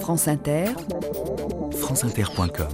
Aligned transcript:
France 0.00 0.28
Inter, 0.28 0.66
franceinter.com 1.72 2.68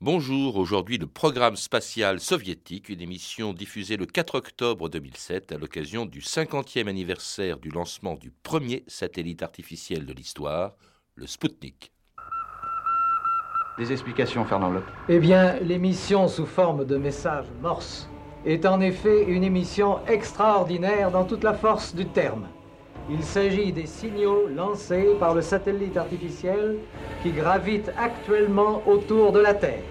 Bonjour, 0.00 0.56
aujourd'hui 0.56 0.98
le 0.98 1.06
programme 1.06 1.56
spatial 1.56 2.20
soviétique, 2.20 2.88
une 2.88 3.00
émission 3.00 3.52
diffusée 3.52 3.96
le 3.96 4.06
4 4.06 4.36
octobre 4.36 4.88
2007 4.88 5.52
à 5.52 5.58
l'occasion 5.58 6.06
du 6.06 6.20
50e 6.20 6.88
anniversaire 6.88 7.58
du 7.58 7.70
lancement 7.70 8.14
du 8.14 8.30
premier 8.30 8.84
satellite 8.86 9.42
artificiel 9.42 10.06
de 10.06 10.12
l'histoire, 10.12 10.76
le 11.16 11.26
Sputnik. 11.26 11.92
Des 13.78 13.90
explications, 13.90 14.44
Fernand 14.44 14.70
Lopp 14.70 14.84
Eh 15.08 15.18
bien, 15.18 15.58
l'émission 15.60 16.28
sous 16.28 16.46
forme 16.46 16.84
de 16.84 16.96
messages 16.96 17.46
morse 17.60 18.08
est 18.44 18.66
en 18.66 18.80
effet 18.80 19.24
une 19.24 19.42
émission 19.42 19.98
extraordinaire 20.06 21.10
dans 21.10 21.24
toute 21.24 21.42
la 21.42 21.54
force 21.54 21.94
du 21.94 22.06
terme. 22.06 22.46
Il 23.10 23.22
s'agit 23.22 23.70
des 23.72 23.86
signaux 23.86 24.48
lancés 24.48 25.08
par 25.20 25.34
le 25.34 25.42
satellite 25.42 25.96
artificiel 25.96 26.76
qui 27.22 27.32
gravite 27.32 27.90
actuellement 27.98 28.82
autour 28.86 29.32
de 29.32 29.40
la 29.40 29.52
Terre. 29.52 29.82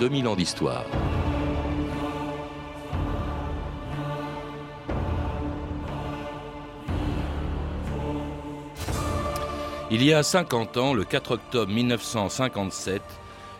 2000 0.00 0.28
ans 0.28 0.34
d'histoire. 0.34 0.86
Il 9.90 10.02
y 10.02 10.14
a 10.14 10.22
50 10.22 10.78
ans, 10.78 10.94
le 10.94 11.04
4 11.04 11.32
octobre 11.32 11.70
1957, 11.70 13.02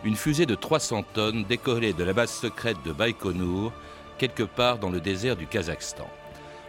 une 0.04 0.16
fusée 0.16 0.46
de 0.46 0.54
300 0.54 1.04
tonnes 1.12 1.44
décollait 1.44 1.92
de 1.92 2.04
la 2.04 2.14
base 2.14 2.30
secrète 2.30 2.78
de 2.86 2.92
Baïkonour, 2.92 3.70
quelque 4.16 4.44
part 4.44 4.78
dans 4.78 4.88
le 4.88 5.02
désert 5.02 5.36
du 5.36 5.46
Kazakhstan. 5.46 6.08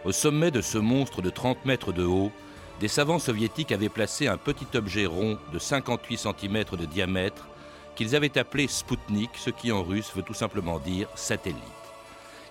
Au 0.04 0.12
sommet 0.12 0.50
de 0.50 0.60
ce 0.60 0.76
monstre 0.76 1.22
de 1.22 1.30
30 1.30 1.64
mètres 1.64 1.94
de 1.94 2.04
haut, 2.04 2.30
des 2.78 2.88
savants 2.88 3.18
soviétiques 3.18 3.72
avaient 3.72 3.88
placé 3.88 4.28
un 4.28 4.36
petit 4.36 4.66
objet 4.74 5.06
rond 5.06 5.38
de 5.50 5.58
58 5.58 6.18
cm 6.18 6.64
de 6.78 6.84
diamètre 6.84 7.46
qu'ils 7.94 8.16
avaient 8.16 8.38
appelé 8.38 8.68
Spoutnik, 8.68 9.30
ce 9.34 9.50
qui 9.50 9.72
en 9.72 9.82
russe 9.82 10.12
veut 10.14 10.22
tout 10.22 10.34
simplement 10.34 10.78
dire 10.78 11.08
satellite. 11.14 11.58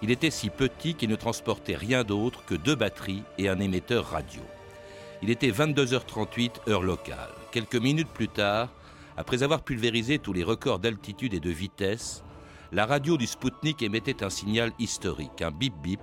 Il 0.01 0.11
était 0.11 0.31
si 0.31 0.49
petit 0.49 0.95
qu'il 0.95 1.09
ne 1.09 1.15
transportait 1.15 1.75
rien 1.75 2.03
d'autre 2.03 2.43
que 2.45 2.55
deux 2.55 2.75
batteries 2.75 3.23
et 3.37 3.49
un 3.49 3.59
émetteur 3.59 4.05
radio. 4.05 4.41
Il 5.21 5.29
était 5.29 5.51
22h38 5.51 6.69
heure 6.69 6.81
locale. 6.81 7.29
Quelques 7.51 7.75
minutes 7.75 8.09
plus 8.09 8.27
tard, 8.27 8.69
après 9.17 9.43
avoir 9.43 9.61
pulvérisé 9.61 10.17
tous 10.17 10.33
les 10.33 10.43
records 10.43 10.79
d'altitude 10.79 11.35
et 11.35 11.39
de 11.39 11.49
vitesse, 11.51 12.23
la 12.71 12.85
radio 12.85 13.17
du 13.17 13.27
Spoutnik 13.27 13.83
émettait 13.83 14.23
un 14.23 14.29
signal 14.29 14.71
historique, 14.79 15.41
un 15.41 15.51
bip-bip, 15.51 15.99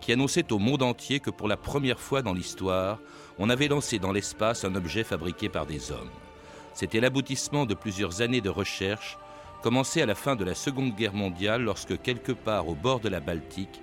qui 0.00 0.12
annonçait 0.12 0.52
au 0.52 0.58
monde 0.58 0.82
entier 0.82 1.20
que 1.20 1.30
pour 1.30 1.48
la 1.48 1.56
première 1.56 2.00
fois 2.00 2.22
dans 2.22 2.34
l'histoire, 2.34 2.98
on 3.38 3.48
avait 3.48 3.68
lancé 3.68 3.98
dans 3.98 4.12
l'espace 4.12 4.64
un 4.64 4.74
objet 4.74 5.04
fabriqué 5.04 5.48
par 5.48 5.64
des 5.64 5.90
hommes. 5.90 6.10
C'était 6.74 7.00
l'aboutissement 7.00 7.66
de 7.66 7.74
plusieurs 7.74 8.22
années 8.22 8.40
de 8.40 8.50
recherche, 8.50 9.18
commencées 9.62 10.02
à 10.02 10.06
la 10.06 10.14
fin 10.14 10.36
de 10.36 10.44
la 10.44 10.54
Seconde 10.54 10.94
Guerre 10.94 11.14
mondiale 11.14 11.62
lorsque, 11.62 12.00
quelque 12.00 12.32
part 12.32 12.68
au 12.68 12.74
bord 12.74 13.00
de 13.00 13.08
la 13.08 13.20
Baltique, 13.20 13.80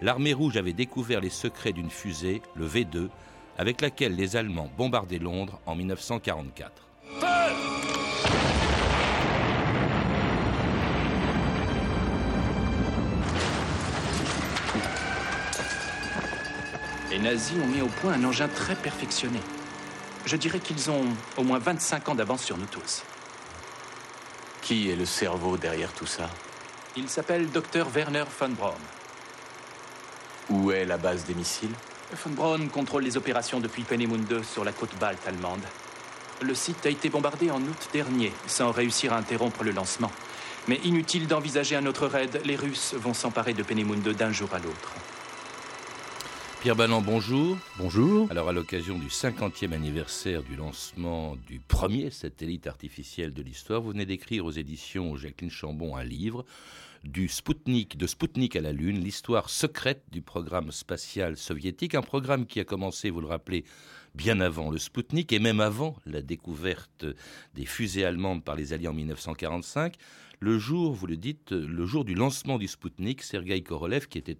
l'armée 0.00 0.32
rouge 0.32 0.56
avait 0.56 0.72
découvert 0.72 1.20
les 1.20 1.30
secrets 1.30 1.72
d'une 1.72 1.90
fusée, 1.90 2.40
le 2.54 2.66
V2, 2.66 3.08
avec 3.58 3.80
laquelle 3.80 4.14
les 4.14 4.36
Allemands 4.36 4.70
bombardaient 4.76 5.18
Londres 5.18 5.60
en 5.66 5.74
1944. 5.74 6.88
Les 17.10 17.18
nazis 17.18 17.56
ont 17.60 17.66
mis 17.66 17.80
au 17.80 17.88
point 17.88 18.12
un 18.12 18.24
engin 18.24 18.48
très 18.48 18.76
perfectionné. 18.76 19.40
Je 20.28 20.36
dirais 20.36 20.60
qu'ils 20.60 20.90
ont 20.90 21.06
au 21.38 21.42
moins 21.42 21.58
25 21.58 22.10
ans 22.10 22.14
d'avance 22.14 22.42
sur 22.42 22.58
nous 22.58 22.66
tous. 22.66 23.02
Qui 24.60 24.90
est 24.90 24.94
le 24.94 25.06
cerveau 25.06 25.56
derrière 25.56 25.90
tout 25.94 26.04
ça? 26.04 26.28
Il 26.98 27.08
s'appelle 27.08 27.50
Dr 27.50 27.86
Werner 27.94 28.24
von 28.38 28.50
Braun. 28.50 28.74
Où 30.50 30.70
est 30.70 30.84
la 30.84 30.98
base 30.98 31.24
des 31.24 31.32
missiles? 31.32 31.72
Von 32.12 32.32
Braun 32.32 32.68
contrôle 32.68 33.04
les 33.04 33.16
opérations 33.16 33.58
depuis 33.58 33.84
Peenemünde 33.84 34.42
sur 34.44 34.66
la 34.66 34.72
côte 34.72 34.94
balte 35.00 35.26
allemande. 35.26 35.64
Le 36.42 36.54
site 36.54 36.84
a 36.84 36.90
été 36.90 37.08
bombardé 37.08 37.50
en 37.50 37.62
août 37.62 37.88
dernier, 37.94 38.34
sans 38.46 38.70
réussir 38.70 39.14
à 39.14 39.16
interrompre 39.16 39.64
le 39.64 39.70
lancement. 39.70 40.12
Mais 40.66 40.78
inutile 40.84 41.26
d'envisager 41.26 41.74
un 41.74 41.86
autre 41.86 42.06
raid, 42.06 42.42
les 42.44 42.56
Russes 42.56 42.92
vont 42.92 43.14
s'emparer 43.14 43.54
de 43.54 43.62
Peenemünde 43.62 44.12
d'un 44.12 44.32
jour 44.32 44.50
à 44.52 44.58
l'autre. 44.58 44.92
Pierre 46.60 46.74
Balland, 46.74 47.02
bonjour. 47.02 47.56
Bonjour. 47.78 48.28
Alors, 48.32 48.48
à 48.48 48.52
l'occasion 48.52 48.98
du 48.98 49.06
50e 49.06 49.72
anniversaire 49.72 50.42
du 50.42 50.56
lancement 50.56 51.36
du 51.46 51.60
premier 51.60 52.10
satellite 52.10 52.66
artificiel 52.66 53.32
de 53.32 53.42
l'histoire, 53.42 53.80
vous 53.80 53.90
venez 53.90 54.06
d'écrire 54.06 54.44
aux 54.44 54.50
éditions 54.50 55.16
Jacqueline 55.16 55.52
Chambon 55.52 55.94
un 55.94 56.02
livre 56.02 56.44
du 57.04 57.28
Spoutnik, 57.28 57.96
de 57.96 58.08
Spoutnik 58.08 58.56
à 58.56 58.60
la 58.60 58.72
Lune, 58.72 58.98
l'histoire 58.98 59.50
secrète 59.50 60.02
du 60.10 60.20
programme 60.20 60.72
spatial 60.72 61.36
soviétique, 61.36 61.94
un 61.94 62.02
programme 62.02 62.44
qui 62.44 62.58
a 62.58 62.64
commencé, 62.64 63.10
vous 63.10 63.20
le 63.20 63.28
rappelez, 63.28 63.64
bien 64.16 64.40
avant 64.40 64.72
le 64.72 64.78
Spoutnik 64.78 65.32
et 65.32 65.38
même 65.38 65.60
avant 65.60 65.96
la 66.06 66.22
découverte 66.22 67.06
des 67.54 67.66
fusées 67.66 68.04
allemandes 68.04 68.42
par 68.42 68.56
les 68.56 68.72
Alliés 68.72 68.88
en 68.88 68.94
1945 68.94 69.94
le 70.40 70.58
jour, 70.58 70.92
vous 70.92 71.06
le 71.06 71.16
dites, 71.16 71.52
le 71.52 71.86
jour 71.86 72.04
du 72.04 72.14
lancement 72.14 72.58
du 72.58 72.68
Spoutnik, 72.68 73.22
Sergei 73.22 73.62
Korolev, 73.62 74.06
qui 74.06 74.18
était 74.18 74.38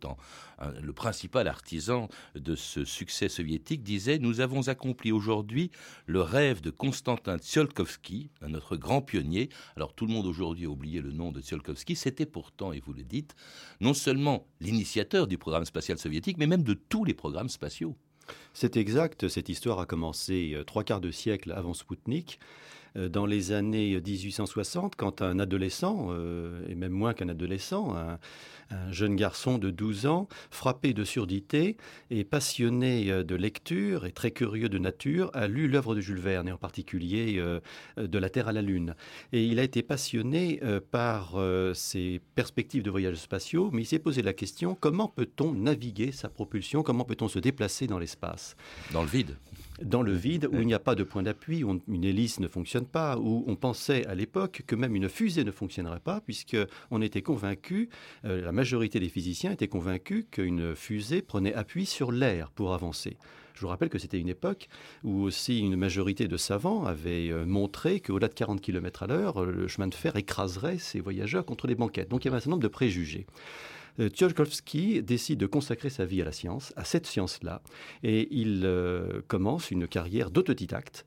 le 0.80 0.92
principal 0.92 1.48
artisan 1.48 2.08
de 2.34 2.54
ce 2.54 2.84
succès 2.84 3.28
soviétique, 3.28 3.82
disait 3.82 4.18
Nous 4.18 4.40
avons 4.40 4.68
accompli 4.68 5.12
aujourd'hui 5.12 5.70
le 6.06 6.20
rêve 6.20 6.60
de 6.60 6.70
Konstantin 6.70 7.38
Tsiolkovsky, 7.38 8.30
notre 8.46 8.76
grand 8.76 9.02
pionnier. 9.02 9.48
Alors 9.76 9.94
tout 9.94 10.06
le 10.06 10.12
monde 10.12 10.26
aujourd'hui 10.26 10.66
a 10.66 10.70
oublié 10.70 11.00
le 11.00 11.12
nom 11.12 11.32
de 11.32 11.40
Tsiolkovsky. 11.40 11.96
C'était 11.96 12.26
pourtant, 12.26 12.72
et 12.72 12.80
vous 12.80 12.92
le 12.92 13.02
dites, 13.02 13.34
non 13.80 13.94
seulement 13.94 14.46
l'initiateur 14.60 15.26
du 15.26 15.38
programme 15.38 15.64
spatial 15.64 15.98
soviétique, 15.98 16.38
mais 16.38 16.46
même 16.46 16.62
de 16.62 16.74
tous 16.74 17.04
les 17.04 17.14
programmes 17.14 17.48
spatiaux. 17.48 17.96
C'est 18.52 18.76
exact. 18.76 19.28
Cette 19.28 19.48
histoire 19.48 19.80
a 19.80 19.86
commencé 19.86 20.52
euh, 20.54 20.64
trois 20.64 20.84
quarts 20.84 21.00
de 21.00 21.10
siècle 21.10 21.52
avant 21.52 21.74
Spoutnik. 21.74 22.38
Euh, 22.96 23.08
dans 23.08 23.26
les 23.26 23.52
années 23.52 24.00
1860, 24.00 24.96
quand 24.96 25.22
un 25.22 25.38
adolescent, 25.38 26.08
euh, 26.10 26.60
et 26.68 26.74
même 26.74 26.92
moins 26.92 27.14
qu'un 27.14 27.28
adolescent, 27.28 27.94
un, 27.96 28.18
jeune 28.90 29.16
garçon 29.16 29.56
de 29.56 29.70
12 29.70 30.04
ans, 30.06 30.28
frappé 30.50 30.92
de 30.92 31.02
surdité 31.02 31.78
et 32.10 32.22
passionné 32.22 33.10
euh, 33.10 33.24
de 33.24 33.34
lecture 33.34 34.04
et 34.04 34.12
très 34.12 34.30
curieux 34.30 34.68
de 34.68 34.76
nature, 34.76 35.30
a 35.32 35.48
lu 35.48 35.68
l'œuvre 35.68 35.94
de 35.94 36.00
Jules 36.00 36.20
Verne, 36.20 36.48
et 36.48 36.52
en 36.52 36.58
particulier 36.58 37.42
De 37.96 38.18
la 38.18 38.28
Terre 38.28 38.48
à 38.48 38.52
la 38.52 38.62
Lune. 38.62 38.94
Et 39.32 39.44
il 39.44 39.58
a 39.58 39.62
été 39.62 39.82
passionné 39.82 40.60
par 40.90 41.36
ses 41.74 42.20
perspectives 42.34 42.82
de 42.82 42.90
voyages 42.90 43.16
spatiaux, 43.16 43.70
mais 43.72 43.82
il 43.82 43.86
s'est 43.86 43.98
posé 43.98 44.22
la 44.22 44.32
question, 44.32 44.74
comment 44.74 45.08
peut-on 45.08 45.52
naviguer 45.52 46.12
sa 46.12 46.28
propulsion, 46.28 46.82
comment 46.82 47.04
peut-on 47.04 47.28
se 47.28 47.38
déplacer 47.38 47.86
dans 47.86 47.98
l'espace? 47.98 48.56
Dans 48.92 49.02
le 49.02 49.08
vide 49.08 49.36
dans 49.82 50.02
le 50.02 50.12
vide 50.12 50.48
où 50.50 50.60
il 50.60 50.66
n'y 50.66 50.74
a 50.74 50.78
pas 50.78 50.94
de 50.94 51.02
point 51.02 51.22
d'appui, 51.22 51.64
où 51.64 51.80
une 51.88 52.04
hélice 52.04 52.40
ne 52.40 52.48
fonctionne 52.48 52.86
pas, 52.86 53.16
où 53.18 53.44
on 53.46 53.56
pensait 53.56 54.06
à 54.06 54.14
l'époque 54.14 54.62
que 54.66 54.74
même 54.74 54.94
une 54.96 55.08
fusée 55.08 55.44
ne 55.44 55.50
fonctionnerait 55.50 56.00
pas, 56.00 56.20
puisque 56.20 56.56
on 56.90 57.02
était 57.02 57.22
convaincu, 57.22 57.88
euh, 58.24 58.40
la 58.40 58.52
majorité 58.52 59.00
des 59.00 59.08
physiciens 59.08 59.52
étaient 59.52 59.68
convaincus 59.68 60.26
qu'une 60.30 60.74
fusée 60.74 61.22
prenait 61.22 61.54
appui 61.54 61.86
sur 61.86 62.12
l'air 62.12 62.50
pour 62.50 62.74
avancer. 62.74 63.16
Je 63.54 63.62
vous 63.62 63.68
rappelle 63.68 63.88
que 63.88 63.98
c'était 63.98 64.20
une 64.20 64.28
époque 64.28 64.68
où 65.02 65.22
aussi 65.22 65.58
une 65.58 65.74
majorité 65.74 66.28
de 66.28 66.36
savants 66.36 66.84
avaient 66.84 67.30
euh, 67.30 67.44
montré 67.44 67.98
qu'au-delà 67.98 68.28
de 68.28 68.34
40 68.34 68.60
km 68.60 69.02
à 69.02 69.06
l'heure, 69.08 69.44
le 69.44 69.66
chemin 69.66 69.88
de 69.88 69.94
fer 69.94 70.14
écraserait 70.14 70.78
ces 70.78 71.00
voyageurs 71.00 71.44
contre 71.44 71.66
les 71.66 71.74
banquettes. 71.74 72.08
Donc 72.08 72.24
il 72.24 72.26
y 72.26 72.28
avait 72.28 72.36
un 72.36 72.40
certain 72.40 72.52
nombre 72.52 72.62
de 72.62 72.68
préjugés. 72.68 73.26
Euh, 74.00 74.08
Tsiolkovsky 74.08 75.02
décide 75.02 75.38
de 75.38 75.46
consacrer 75.46 75.90
sa 75.90 76.04
vie 76.04 76.22
à 76.22 76.24
la 76.24 76.32
science, 76.32 76.72
à 76.76 76.84
cette 76.84 77.06
science-là, 77.06 77.62
et 78.02 78.28
il 78.30 78.62
euh, 78.64 79.22
commence 79.28 79.70
une 79.70 79.88
carrière 79.88 80.30
d'autodidacte 80.30 81.04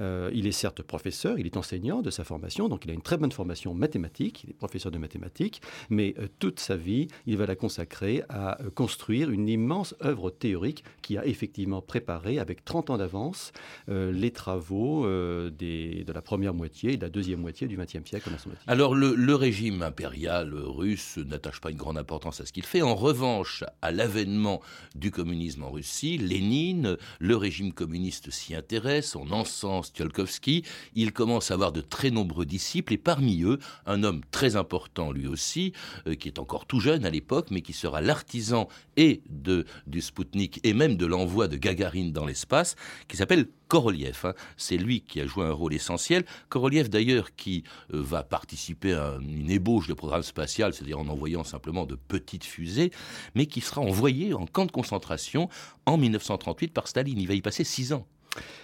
Euh, 0.00 0.30
il 0.32 0.46
est 0.46 0.52
certes 0.52 0.82
professeur, 0.82 1.38
il 1.38 1.46
est 1.46 1.56
enseignant 1.56 2.02
de 2.02 2.10
sa 2.10 2.24
formation, 2.24 2.68
donc 2.68 2.84
il 2.84 2.90
a 2.90 2.94
une 2.94 3.02
très 3.02 3.16
bonne 3.16 3.32
formation 3.32 3.74
mathématique, 3.74 4.44
il 4.44 4.50
est 4.50 4.54
professeur 4.54 4.92
de 4.92 4.98
mathématiques, 4.98 5.62
mais 5.90 6.14
euh, 6.18 6.26
toute 6.38 6.60
sa 6.60 6.76
vie, 6.76 7.08
il 7.26 7.36
va 7.36 7.46
la 7.46 7.56
consacrer 7.56 8.22
à 8.28 8.60
euh, 8.60 8.70
construire 8.70 9.30
une 9.30 9.48
immense 9.48 9.94
œuvre 10.04 10.30
théorique 10.30 10.84
qui 11.02 11.18
a 11.18 11.26
effectivement 11.26 11.82
préparé 11.82 12.38
avec 12.38 12.64
30 12.64 12.90
ans 12.90 12.96
d'avance 12.96 13.52
les 13.88 14.30
travaux 14.30 15.06
de 15.06 16.12
la 16.12 16.22
première 16.22 16.54
moitié 16.54 16.92
et 16.92 16.96
de 16.96 17.02
la 17.02 17.10
deuxième 17.10 17.40
moitié 17.40 17.66
du 17.66 17.76
XXe 17.76 18.04
siècle 18.04 18.30
Alors 18.66 18.94
le, 18.94 19.14
le 19.14 19.34
régime 19.34 19.82
impérial 19.82 20.54
russe 20.54 21.18
n'attache 21.18 21.60
pas 21.60 21.70
une 21.70 21.76
grande 21.76 21.98
importance 21.98 22.40
à 22.40 22.46
ce 22.46 22.52
qu'il 22.52 22.64
fait. 22.64 22.82
En 22.82 22.94
revanche, 22.94 23.64
à 23.82 23.90
l'avènement 23.92 24.60
du 24.94 25.10
communisme 25.10 25.64
en 25.64 25.70
Russie, 25.70 26.18
Lénine, 26.18 26.96
le 27.18 27.36
régime 27.36 27.72
communiste 27.72 28.30
s'y 28.30 28.54
intéresse, 28.54 29.16
on 29.16 29.30
encense 29.30 29.83
Tsiolkovsky, 29.90 30.64
il 30.94 31.12
commence 31.12 31.50
à 31.50 31.54
avoir 31.54 31.72
de 31.72 31.80
très 31.80 32.10
nombreux 32.10 32.46
disciples 32.46 32.92
et 32.92 32.98
parmi 32.98 33.42
eux, 33.42 33.58
un 33.86 34.02
homme 34.02 34.22
très 34.30 34.56
important 34.56 35.12
lui 35.12 35.26
aussi, 35.26 35.72
euh, 36.06 36.14
qui 36.14 36.28
est 36.28 36.38
encore 36.38 36.66
tout 36.66 36.80
jeune 36.80 37.04
à 37.04 37.10
l'époque, 37.10 37.48
mais 37.50 37.60
qui 37.60 37.72
sera 37.72 38.00
l'artisan 38.00 38.68
et 38.96 39.22
de, 39.28 39.64
du 39.86 40.00
Spoutnik 40.00 40.60
et 40.62 40.74
même 40.74 40.96
de 40.96 41.06
l'envoi 41.06 41.48
de 41.48 41.56
Gagarine 41.56 42.12
dans 42.12 42.26
l'espace, 42.26 42.76
qui 43.08 43.16
s'appelle 43.16 43.48
Korolev. 43.68 44.18
Hein. 44.24 44.34
C'est 44.56 44.76
lui 44.76 45.00
qui 45.00 45.20
a 45.20 45.26
joué 45.26 45.44
un 45.44 45.52
rôle 45.52 45.74
essentiel. 45.74 46.24
Korolev 46.48 46.88
d'ailleurs 46.88 47.34
qui 47.34 47.64
euh, 47.92 48.02
va 48.02 48.22
participer 48.22 48.92
à 48.92 49.18
une 49.20 49.50
ébauche 49.50 49.88
de 49.88 49.94
programme 49.94 50.22
spatial, 50.22 50.72
c'est-à-dire 50.74 50.98
en 50.98 51.08
envoyant 51.08 51.44
simplement 51.44 51.86
de 51.86 51.94
petites 51.94 52.44
fusées, 52.44 52.90
mais 53.34 53.46
qui 53.46 53.60
sera 53.60 53.80
envoyé 53.80 54.34
en 54.34 54.46
camp 54.46 54.66
de 54.66 54.72
concentration 54.72 55.48
en 55.86 55.96
1938 55.96 56.72
par 56.72 56.88
Staline. 56.88 57.18
Il 57.18 57.28
va 57.28 57.34
y 57.34 57.42
passer 57.42 57.64
six 57.64 57.92
ans. 57.92 58.06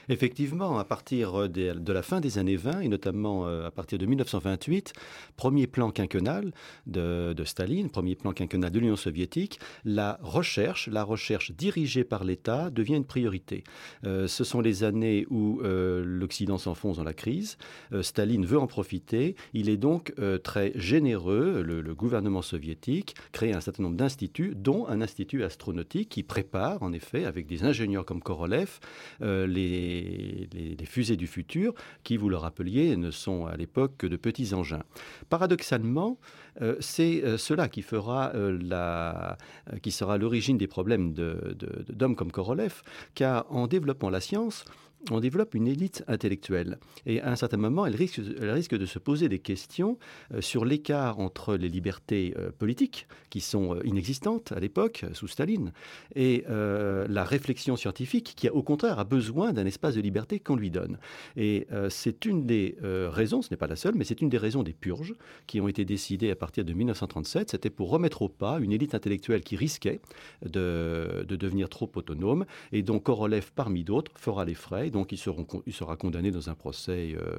Effectivement, 0.08 0.78
à 0.78 0.84
partir 0.84 1.48
de 1.48 1.92
la 1.92 2.02
fin 2.02 2.20
des 2.20 2.38
années 2.38 2.56
20 2.56 2.80
et 2.80 2.88
notamment 2.88 3.46
euh, 3.46 3.66
à 3.66 3.70
partir 3.70 3.98
de 3.98 4.06
1928, 4.06 4.92
premier 5.36 5.66
plan 5.66 5.90
quinquennal 5.90 6.52
de, 6.86 7.34
Staline, 7.44 7.90
premier 7.90 8.16
plan 8.16 8.32
quinquennal 8.32 8.70
de 8.70 8.78
l'Union 8.80 8.96
soviétique, 8.96 9.60
la 9.84 10.18
recherche, 10.22 10.88
la 10.88 11.04
recherche 11.04 11.52
dirigée 11.52 12.04
par 12.04 12.24
l'État 12.24 12.70
devient 12.70 12.96
une 12.96 13.04
priorité. 13.04 13.64
Euh, 14.04 14.26
ce 14.26 14.44
sont 14.44 14.60
les 14.60 14.84
années 14.84 15.26
où 15.30 15.60
euh, 15.62 16.02
l'Occident 16.04 16.58
s'enfonce 16.58 16.96
dans 16.96 17.04
la 17.04 17.14
crise. 17.14 17.56
Staline 18.02 18.44
veut 18.44 18.58
en 18.58 18.66
profiter. 18.66 19.36
Il 19.52 19.68
est 19.68 19.76
donc 19.76 20.12
très 20.42 20.72
généreux. 20.74 21.62
Le, 21.62 21.80
le, 21.80 21.94
gouvernement 21.94 22.42
soviétique 22.42 23.14
crée 23.32 23.52
un 23.52 23.60
certain 23.60 23.82
nombre 23.82 23.96
d'instituts, 23.96 24.54
dont 24.56 24.86
un 24.86 25.02
institut 25.02 25.44
astronautique 25.44 26.08
qui 26.08 26.22
prépare, 26.22 26.82
en 26.82 26.92
effet, 26.92 27.24
avec 27.24 27.46
des 27.46 27.64
ingénieurs 27.64 28.04
comme 28.04 28.22
Korolev, 28.22 28.78
les 29.20 29.59
les, 29.68 30.86
fusées 30.86 31.16
du 31.16 31.26
futur, 31.26 31.74
qui, 32.02 32.16
vous 32.16 32.28
le 32.28 32.36
rappeliez, 32.36 32.96
ne 32.96 33.10
sont 33.10 33.46
à 33.46 33.56
l'époque 33.56 33.92
que 33.98 34.06
de 34.06 34.16
petits 34.16 34.54
engins. 34.54 34.82
Paradoxalement, 35.28 36.18
euh, 36.62 36.76
c'est 36.80 37.22
euh, 37.24 37.38
cela 37.38 37.68
qui 37.68 37.82
fera 37.82 38.32
euh, 38.34 38.58
la, 38.60 39.36
qui 39.82 39.90
sera 39.90 40.18
l'origine 40.18 40.58
des 40.58 40.66
problèmes 40.66 41.12
d'hommes 41.12 42.16
comme 42.16 42.32
Korolev, 42.32 42.82
car 43.14 43.46
en 43.50 43.66
développant 43.66 44.10
la 44.10 44.20
science, 44.20 44.64
on 45.10 45.20
développe 45.20 45.54
une 45.54 45.66
élite 45.66 46.04
intellectuelle. 46.08 46.78
Et 47.06 47.20
à 47.20 47.30
un 47.30 47.36
certain 47.36 47.56
moment, 47.56 47.86
elle 47.86 47.96
risque, 47.96 48.20
de 48.20 48.86
se 48.86 48.98
poser 48.98 49.28
des 49.28 49.38
questions 49.38 49.98
euh, 50.34 50.40
sur 50.40 50.64
l'écart 50.64 51.18
entre 51.18 51.56
les 51.56 51.68
libertés 51.68 52.34
euh, 52.38 52.50
politiques, 52.50 53.06
qui 53.30 53.40
sont 53.40 53.74
euh, 53.74 53.80
inexistantes 53.84 54.52
à 54.52 54.60
l'époque, 54.60 55.04
sous 55.12 55.28
Staline, 55.28 55.72
et 56.14 56.44
la 56.48 57.24
réflexion 57.24 57.76
scientifique, 57.76 58.34
qui, 58.36 58.48
au 58.48 58.62
contraire, 58.62 58.98
a 58.98 59.04
besoin 59.04 59.52
d'un 59.52 59.66
espace 59.66 59.94
de 59.94 60.00
liberté 60.00 60.40
qu'on 60.40 60.56
lui 60.56 60.70
donne. 60.70 60.98
Et 61.36 61.66
c'est 61.88 62.24
une 62.24 62.46
des 62.46 62.76
raisons, 62.82 63.42
ce 63.42 63.50
n'est 63.50 63.56
pas 63.56 63.66
la 63.66 63.76
seule, 63.76 63.94
mais 63.94 64.04
c'est 64.04 64.20
une 64.20 64.28
des 64.28 64.38
raisons 64.38 64.62
des 64.62 64.72
purges 64.72 65.14
qui 65.46 65.60
ont 65.60 65.68
été 65.68 65.84
décidées 65.84 66.30
à 66.30 66.36
partir 66.36 66.64
de 66.64 66.72
1937. 66.72 67.50
C'était 67.50 67.70
pour 67.70 67.90
remettre 67.90 68.22
au 68.22 68.28
pas 68.28 68.58
une 68.60 68.72
élite 68.72 68.94
intellectuelle 68.94 69.42
qui 69.42 69.56
risquait 69.56 70.00
de, 70.44 71.24
de 71.26 71.36
devenir 71.36 71.68
trop 71.68 71.90
autonome, 71.94 72.44
et 72.72 72.82
dont 72.82 72.98
Korolev, 72.98 73.52
parmi 73.54 73.84
d'autres, 73.84 74.12
fera 74.16 74.44
les 74.44 74.54
frais 74.54 74.89
donc 74.90 75.12
il, 75.12 75.18
sera 75.18 75.96
condamné 75.96 76.30
dans 76.30 76.50
un 76.50 76.54
procès 76.54 77.14
euh, 77.16 77.36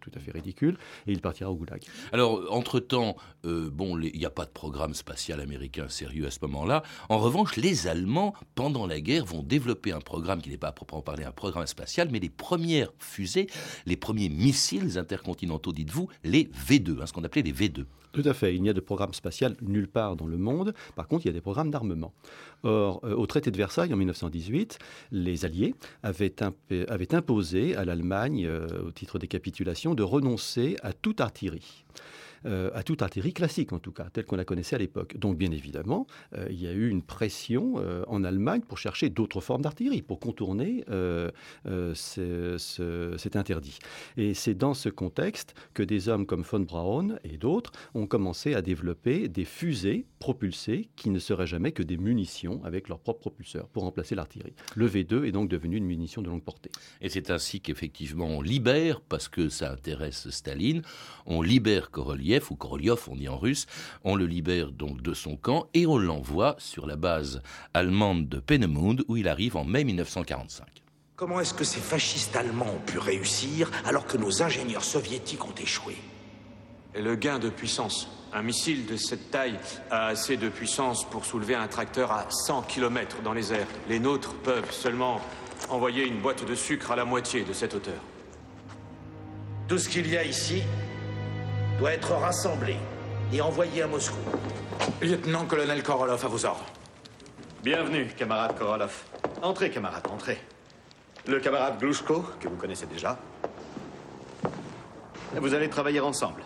tout 0.00 0.10
à 0.14 0.20
fait 0.20 0.32
ridicule, 0.32 0.76
et 1.06 1.12
il 1.12 1.20
partira 1.20 1.50
au 1.50 1.54
goulag. 1.54 1.82
Alors, 2.12 2.42
entre-temps, 2.50 3.16
euh, 3.44 3.70
bon, 3.70 3.98
il 4.00 4.18
n'y 4.18 4.26
a 4.26 4.30
pas 4.30 4.44
de 4.44 4.50
programme 4.50 4.94
spatial 4.94 5.40
américain 5.40 5.88
sérieux 5.88 6.26
à 6.26 6.30
ce 6.30 6.38
moment-là. 6.42 6.82
En 7.08 7.18
revanche, 7.18 7.56
les 7.56 7.86
Allemands, 7.86 8.34
pendant 8.54 8.86
la 8.86 9.00
guerre, 9.00 9.24
vont 9.24 9.42
développer 9.42 9.92
un 9.92 10.00
programme 10.00 10.42
qui 10.42 10.50
n'est 10.50 10.56
pas 10.56 10.68
à 10.68 10.72
proprement 10.72 11.02
parler 11.02 11.24
un 11.24 11.32
programme 11.32 11.66
spatial, 11.66 12.08
mais 12.10 12.18
les 12.18 12.30
premières 12.30 12.90
fusées, 12.98 13.46
les 13.86 13.96
premiers 13.96 14.28
missiles 14.28 14.98
intercontinentaux, 14.98 15.72
dites-vous, 15.72 16.08
les 16.24 16.44
V2, 16.44 17.00
hein, 17.00 17.06
ce 17.06 17.12
qu'on 17.12 17.24
appelait 17.24 17.42
les 17.42 17.52
V2. 17.52 17.84
Tout 18.12 18.22
à 18.24 18.34
fait. 18.34 18.54
Il 18.54 18.62
n'y 18.62 18.68
a 18.68 18.72
de 18.72 18.80
programme 18.80 19.14
spatial 19.14 19.56
nulle 19.62 19.88
part 19.88 20.16
dans 20.16 20.26
le 20.26 20.36
monde. 20.36 20.74
Par 20.96 21.06
contre, 21.06 21.24
il 21.24 21.28
y 21.28 21.30
a 21.30 21.34
des 21.34 21.40
programmes 21.40 21.70
d'armement. 21.70 22.12
Or, 22.62 23.00
euh, 23.04 23.14
au 23.14 23.26
traité 23.26 23.50
de 23.50 23.56
Versailles 23.56 23.92
en 23.94 23.96
1918, 23.96 24.78
les 25.12 25.44
Alliés 25.44 25.74
avaient, 26.02 26.34
imposé 27.12 27.76
à 27.76 27.84
l'Allemagne, 27.84 28.46
euh, 28.46 28.88
au 28.88 28.90
titre 28.90 29.18
des 29.18 29.28
capitulations, 29.28 29.94
de 29.94 30.02
renoncer 30.02 30.76
à 30.82 30.92
toute 30.92 31.20
artillerie. 31.20 31.84
Euh, 32.46 32.70
à 32.72 32.82
toute 32.82 33.02
artillerie 33.02 33.34
classique 33.34 33.72
en 33.72 33.78
tout 33.78 33.92
cas, 33.92 34.08
telle 34.10 34.24
qu'on 34.24 34.36
la 34.36 34.46
connaissait 34.46 34.76
à 34.76 34.78
l'époque. 34.78 35.18
Donc 35.18 35.36
bien 35.36 35.50
évidemment, 35.50 36.06
euh, 36.34 36.46
il 36.50 36.60
y 36.60 36.66
a 36.66 36.72
eu 36.72 36.88
une 36.88 37.02
pression 37.02 37.74
euh, 37.76 38.02
en 38.08 38.24
Allemagne 38.24 38.62
pour 38.62 38.78
chercher 38.78 39.10
d'autres 39.10 39.42
formes 39.42 39.60
d'artillerie, 39.62 40.00
pour 40.00 40.20
contourner 40.20 40.84
cet 41.94 43.36
interdit. 43.36 43.78
Et 44.16 44.32
c'est 44.34 44.54
dans 44.54 44.74
ce 44.74 44.88
contexte 44.88 45.54
que 45.74 45.82
des 45.82 46.08
hommes 46.08 46.26
comme 46.26 46.42
von 46.42 46.60
Braun 46.60 47.18
et 47.24 47.36
d'autres 47.36 47.72
ont 47.94 48.06
commencé 48.06 48.54
à 48.54 48.62
développer 48.62 49.28
des 49.28 49.44
fusées 49.44 50.06
propulsées 50.18 50.88
qui 50.96 51.10
ne 51.10 51.18
seraient 51.18 51.46
jamais 51.46 51.72
que 51.72 51.82
des 51.82 51.96
munitions 51.96 52.62
avec 52.64 52.88
leur 52.88 53.00
propre 53.00 53.20
propulseur 53.20 53.68
pour 53.68 53.82
remplacer 53.82 54.14
l'artillerie. 54.14 54.54
Le 54.76 54.88
V2 54.88 55.24
est 55.24 55.32
donc 55.32 55.48
devenu 55.48 55.76
une 55.76 55.86
munition 55.86 56.22
de 56.22 56.28
longue 56.28 56.44
portée. 56.44 56.70
Et 57.00 57.08
c'est 57.08 57.30
ainsi 57.30 57.60
qu'effectivement 57.60 58.26
on 58.26 58.40
libère, 58.40 59.00
parce 59.00 59.28
que 59.28 59.48
ça 59.48 59.72
intéresse 59.72 60.30
Staline, 60.30 60.82
on 61.26 61.42
libère 61.42 61.90
Korolev 61.90 62.29
ou 62.50 62.56
Korolyov, 62.56 63.08
on 63.10 63.16
dit 63.16 63.28
en 63.28 63.36
russe. 63.36 63.66
On 64.04 64.14
le 64.14 64.26
libère 64.26 64.70
donc 64.70 65.02
de 65.02 65.14
son 65.14 65.36
camp 65.36 65.66
et 65.74 65.86
on 65.86 65.98
l'envoie 65.98 66.54
sur 66.58 66.86
la 66.86 66.96
base 66.96 67.42
allemande 67.74 68.28
de 68.28 68.38
Peenemünde 68.38 69.04
où 69.08 69.16
il 69.16 69.28
arrive 69.28 69.56
en 69.56 69.64
mai 69.64 69.84
1945. 69.84 70.66
Comment 71.16 71.40
est-ce 71.40 71.54
que 71.54 71.64
ces 71.64 71.80
fascistes 71.80 72.36
allemands 72.36 72.72
ont 72.74 72.86
pu 72.86 72.98
réussir 72.98 73.70
alors 73.84 74.06
que 74.06 74.16
nos 74.16 74.42
ingénieurs 74.42 74.84
soviétiques 74.84 75.44
ont 75.44 75.54
échoué? 75.60 75.96
Et 76.94 77.02
le 77.02 77.14
gain 77.14 77.38
de 77.38 77.50
puissance. 77.50 78.08
Un 78.32 78.42
missile 78.42 78.86
de 78.86 78.96
cette 78.96 79.30
taille 79.30 79.58
a 79.90 80.06
assez 80.06 80.36
de 80.36 80.48
puissance 80.48 81.04
pour 81.04 81.24
soulever 81.24 81.56
un 81.56 81.66
tracteur 81.66 82.12
à 82.12 82.30
100 82.30 82.62
km 82.62 83.22
dans 83.22 83.32
les 83.32 83.52
airs. 83.52 83.66
Les 83.88 83.98
nôtres 83.98 84.34
peuvent 84.34 84.72
seulement 84.72 85.20
envoyer 85.68 86.06
une 86.06 86.20
boîte 86.20 86.46
de 86.48 86.54
sucre 86.54 86.92
à 86.92 86.96
la 86.96 87.04
moitié 87.04 87.42
de 87.42 87.52
cette 87.52 87.74
hauteur. 87.74 88.00
Tout 89.68 89.78
ce 89.78 89.88
qu'il 89.88 90.08
y 90.08 90.16
a 90.16 90.24
ici, 90.24 90.62
doit 91.80 91.94
être 91.94 92.12
rassemblé 92.12 92.76
et 93.32 93.40
envoyé 93.40 93.80
à 93.80 93.86
Moscou. 93.86 94.18
Lieutenant-colonel 95.00 95.82
Korolov, 95.82 96.22
à 96.22 96.28
vos 96.28 96.44
ordres. 96.44 96.66
Bienvenue, 97.64 98.06
camarade 98.18 98.54
Korolov. 98.54 98.92
Entrez, 99.40 99.70
camarade, 99.70 100.06
entrez. 100.08 100.38
Le 101.26 101.40
camarade 101.40 101.78
Glushko, 101.80 102.22
que 102.38 102.48
vous 102.48 102.56
connaissez 102.56 102.84
déjà. 102.84 103.18
Vous 105.34 105.54
allez 105.54 105.70
travailler 105.70 106.00
ensemble. 106.00 106.42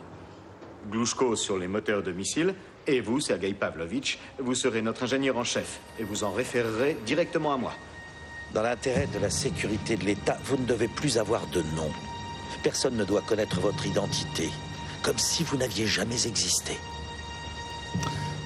Glushko 0.88 1.34
sur 1.34 1.58
les 1.58 1.66
moteurs 1.66 2.04
de 2.04 2.12
missiles, 2.12 2.54
et 2.86 3.00
vous, 3.00 3.18
Sergei 3.18 3.54
Pavlovitch, 3.54 4.20
vous 4.38 4.54
serez 4.54 4.82
notre 4.82 5.02
ingénieur 5.02 5.36
en 5.36 5.42
chef, 5.42 5.80
et 5.98 6.04
vous 6.04 6.22
en 6.22 6.30
référerez 6.30 6.96
directement 7.04 7.52
à 7.52 7.56
moi. 7.56 7.72
Dans 8.52 8.62
l'intérêt 8.62 9.08
de 9.08 9.18
la 9.18 9.30
sécurité 9.30 9.96
de 9.96 10.04
l'État, 10.04 10.38
vous 10.44 10.58
ne 10.58 10.64
devez 10.64 10.86
plus 10.86 11.18
avoir 11.18 11.44
de 11.48 11.62
nom. 11.74 11.90
Personne 12.62 12.96
ne 12.96 13.04
doit 13.04 13.22
connaître 13.22 13.58
votre 13.58 13.84
identité 13.84 14.48
comme 15.04 15.18
si 15.18 15.44
vous 15.44 15.58
n'aviez 15.58 15.86
jamais 15.86 16.26
existé. 16.26 16.72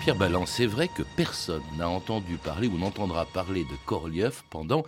Pierre 0.00 0.16
Ballant, 0.16 0.44
c'est 0.44 0.66
vrai 0.66 0.88
que 0.88 1.02
personne 1.16 1.62
n'a 1.76 1.88
entendu 1.88 2.36
parler 2.36 2.66
ou 2.66 2.76
n'entendra 2.76 3.26
parler 3.26 3.62
de 3.62 3.76
Korolev 3.86 4.42
pendant 4.50 4.82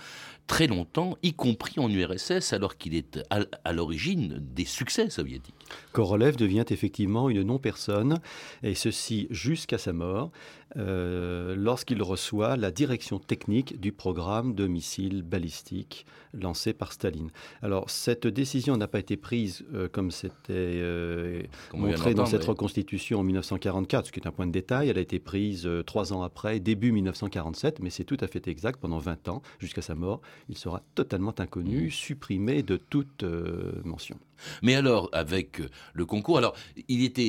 très 0.51 0.67
longtemps, 0.67 1.17
y 1.23 1.33
compris 1.33 1.79
en 1.79 1.89
URSS, 1.89 2.53
alors 2.55 2.77
qu'il 2.77 2.97
est 2.97 3.21
à, 3.31 3.73
l'origine 3.73 4.41
des 4.41 4.65
succès 4.65 5.09
soviétiques. 5.09 5.55
Korolev 5.93 6.35
devient 6.35 6.65
effectivement 6.71 7.31
une 7.31 7.43
non-personne, 7.43 8.19
et 8.65 8.75
ceci 8.75 9.29
jusqu'à 9.31 9.79
sa 9.79 9.93
mort. 9.93 10.33
Euh, 10.77 11.57
lorsqu'il 11.57 12.01
reçoit 12.01 12.57
la 12.57 12.71
direction 12.71 13.19
technique 13.19 13.81
du 13.81 13.91
programme 13.91 14.55
de 14.55 14.69
missiles 14.69 15.23
balistiques 15.23 16.07
lancé 16.33 16.73
par 16.73 16.93
Staline. 16.93 17.31
Alors 17.61 17.91
cette 17.91 18.29
décision 18.29 18.77
n'a 18.77 18.87
pas 18.87 19.01
été 19.01 19.17
prise 19.17 19.65
euh, 19.75 19.89
comme 19.89 20.13
c'était 20.13 20.53
euh, 20.53 21.43
montré 21.75 22.15
dans 22.15 22.27
cette 22.27 22.45
reconstitution 22.45 23.19
en 23.19 23.25
1944, 23.25 24.07
ce 24.07 24.13
qui 24.13 24.21
est 24.21 24.29
un 24.29 24.31
point 24.31 24.47
de 24.47 24.53
détail. 24.53 24.91
Elle 24.91 24.99
a 24.99 25.01
été 25.01 25.19
prise 25.19 25.69
trois 25.87 26.13
ans 26.13 26.23
après, 26.23 26.61
début 26.61 26.93
1947, 26.93 27.81
mais 27.81 27.91
c'est 27.91 28.05
tout 28.05 28.19
à 28.21 28.29
fait 28.29 28.47
exact. 28.47 28.81
Pendant 28.81 28.99
20 28.99 29.29
ans, 29.29 29.43
jusqu'à 29.59 29.83
sa 29.83 29.97
mort, 29.97 30.21
il 30.49 30.57
sera 30.57 30.83
totalement 30.95 31.35
inconnu, 31.39 31.87
mmh. 31.87 31.91
supprimé 31.91 32.63
de 32.63 32.77
toute 32.77 33.25
mention. 33.85 34.17
Mais 34.63 34.75
alors, 34.75 35.09
avec 35.13 35.61
euh, 35.61 35.69
le 35.95 36.07
concours, 36.07 36.39
alors, 36.39 36.55
ils 36.89 37.05
étaient, 37.05 37.23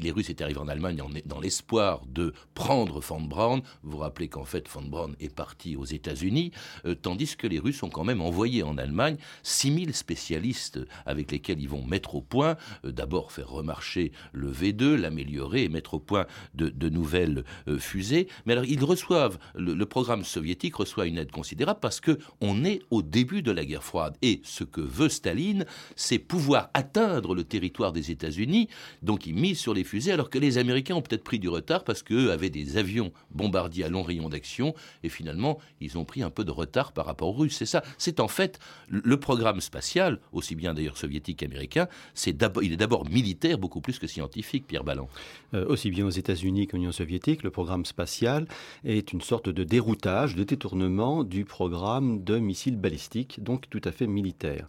les 0.00 0.10
Russes 0.10 0.30
étaient 0.30 0.44
arrivés 0.44 0.60
en 0.60 0.68
Allemagne 0.68 1.00
dans 1.24 1.40
l'espoir 1.40 2.02
de 2.06 2.32
prendre 2.54 3.00
von 3.00 3.20
Braun. 3.20 3.62
Vous 3.82 3.92
vous 3.92 3.98
rappelez 3.98 4.28
qu'en 4.28 4.44
fait, 4.44 4.68
von 4.68 4.82
Braun 4.82 5.14
est 5.20 5.34
parti 5.34 5.76
aux 5.76 5.84
États-Unis, 5.84 6.52
euh, 6.84 6.94
tandis 6.94 7.36
que 7.36 7.46
les 7.46 7.58
Russes 7.58 7.82
ont 7.82 7.90
quand 7.90 8.04
même 8.04 8.20
envoyé 8.20 8.62
en 8.62 8.78
Allemagne 8.78 9.16
6000 9.42 9.94
spécialistes 9.94 10.80
avec 11.04 11.32
lesquels 11.32 11.60
ils 11.60 11.68
vont 11.68 11.84
mettre 11.84 12.14
au 12.14 12.20
point, 12.20 12.56
euh, 12.84 12.92
d'abord 12.92 13.32
faire 13.32 13.48
remarcher 13.48 14.12
le 14.32 14.50
V2, 14.50 14.94
l'améliorer 14.94 15.64
et 15.64 15.68
mettre 15.68 15.94
au 15.94 16.00
point 16.00 16.26
de, 16.54 16.88
nouvelles 16.88 17.44
fusées. 17.78 18.28
Mais 18.44 18.52
alors, 18.52 18.64
ils 18.64 18.82
reçoivent, 18.82 19.38
le, 19.56 19.74
le, 19.74 19.86
programme 19.86 20.24
soviétique 20.24 20.76
reçoit 20.76 21.06
une 21.06 21.18
aide 21.18 21.32
considérable 21.32 21.80
parce 21.80 22.00
que 22.00 22.18
on 22.40 22.64
est 22.64 22.80
au 22.90 23.02
début 23.02 23.42
de 23.42 23.50
la 23.50 23.64
guerre 23.64 23.82
froide. 23.82 24.16
Et 24.22 24.40
ce 24.44 24.62
que 24.62 24.80
veut 24.80 25.08
Staline, 25.08 25.66
c'est 25.96 26.18
pouvoir 26.18 26.55
atteindre 26.74 27.34
le 27.34 27.44
territoire 27.44 27.92
des 27.92 28.10
États-Unis. 28.10 28.68
Donc 29.02 29.26
ils 29.26 29.34
misent 29.34 29.60
sur 29.60 29.74
les 29.74 29.84
fusées, 29.84 30.12
alors 30.12 30.30
que 30.30 30.38
les 30.38 30.58
Américains 30.58 30.94
ont 30.94 31.02
peut-être 31.02 31.24
pris 31.24 31.38
du 31.38 31.48
retard 31.48 31.84
parce 31.84 32.02
qu'eux 32.02 32.30
avaient 32.30 32.50
des 32.50 32.76
avions 32.76 33.12
bombardiers 33.30 33.84
à 33.84 33.88
long 33.88 34.02
rayon 34.02 34.28
d'action. 34.28 34.74
Et 35.02 35.08
finalement, 35.08 35.58
ils 35.80 35.98
ont 35.98 36.04
pris 36.04 36.22
un 36.22 36.30
peu 36.30 36.44
de 36.44 36.50
retard 36.50 36.92
par 36.92 37.06
rapport 37.06 37.28
aux 37.28 37.32
Russes. 37.32 37.56
C'est 37.56 37.66
ça. 37.66 37.82
C'est 37.98 38.20
en 38.20 38.28
fait 38.28 38.58
le 38.88 39.16
programme 39.18 39.60
spatial, 39.60 40.20
aussi 40.32 40.54
bien 40.54 40.74
d'ailleurs 40.74 40.96
soviétique 40.96 41.38
qu'américain, 41.38 41.88
c'est 42.14 42.36
il 42.62 42.72
est 42.72 42.76
d'abord 42.76 43.08
militaire 43.08 43.58
beaucoup 43.58 43.80
plus 43.80 43.98
que 43.98 44.06
scientifique, 44.06 44.66
Pierre 44.66 44.84
Ballon. 44.84 45.08
Euh, 45.54 45.66
aussi 45.66 45.90
bien 45.90 46.06
aux 46.06 46.10
États-Unis 46.10 46.66
qu'en 46.66 46.78
Union 46.78 46.92
soviétique, 46.92 47.42
le 47.42 47.50
programme 47.50 47.84
spatial 47.84 48.46
est 48.84 49.12
une 49.12 49.20
sorte 49.20 49.48
de 49.48 49.64
déroutage, 49.64 50.34
de 50.34 50.44
détournement 50.44 51.24
du 51.24 51.44
programme 51.44 52.22
de 52.22 52.38
missiles 52.38 52.76
balistiques, 52.76 53.42
donc 53.42 53.68
tout 53.70 53.80
à 53.84 53.92
fait 53.92 54.06
militaire. 54.06 54.68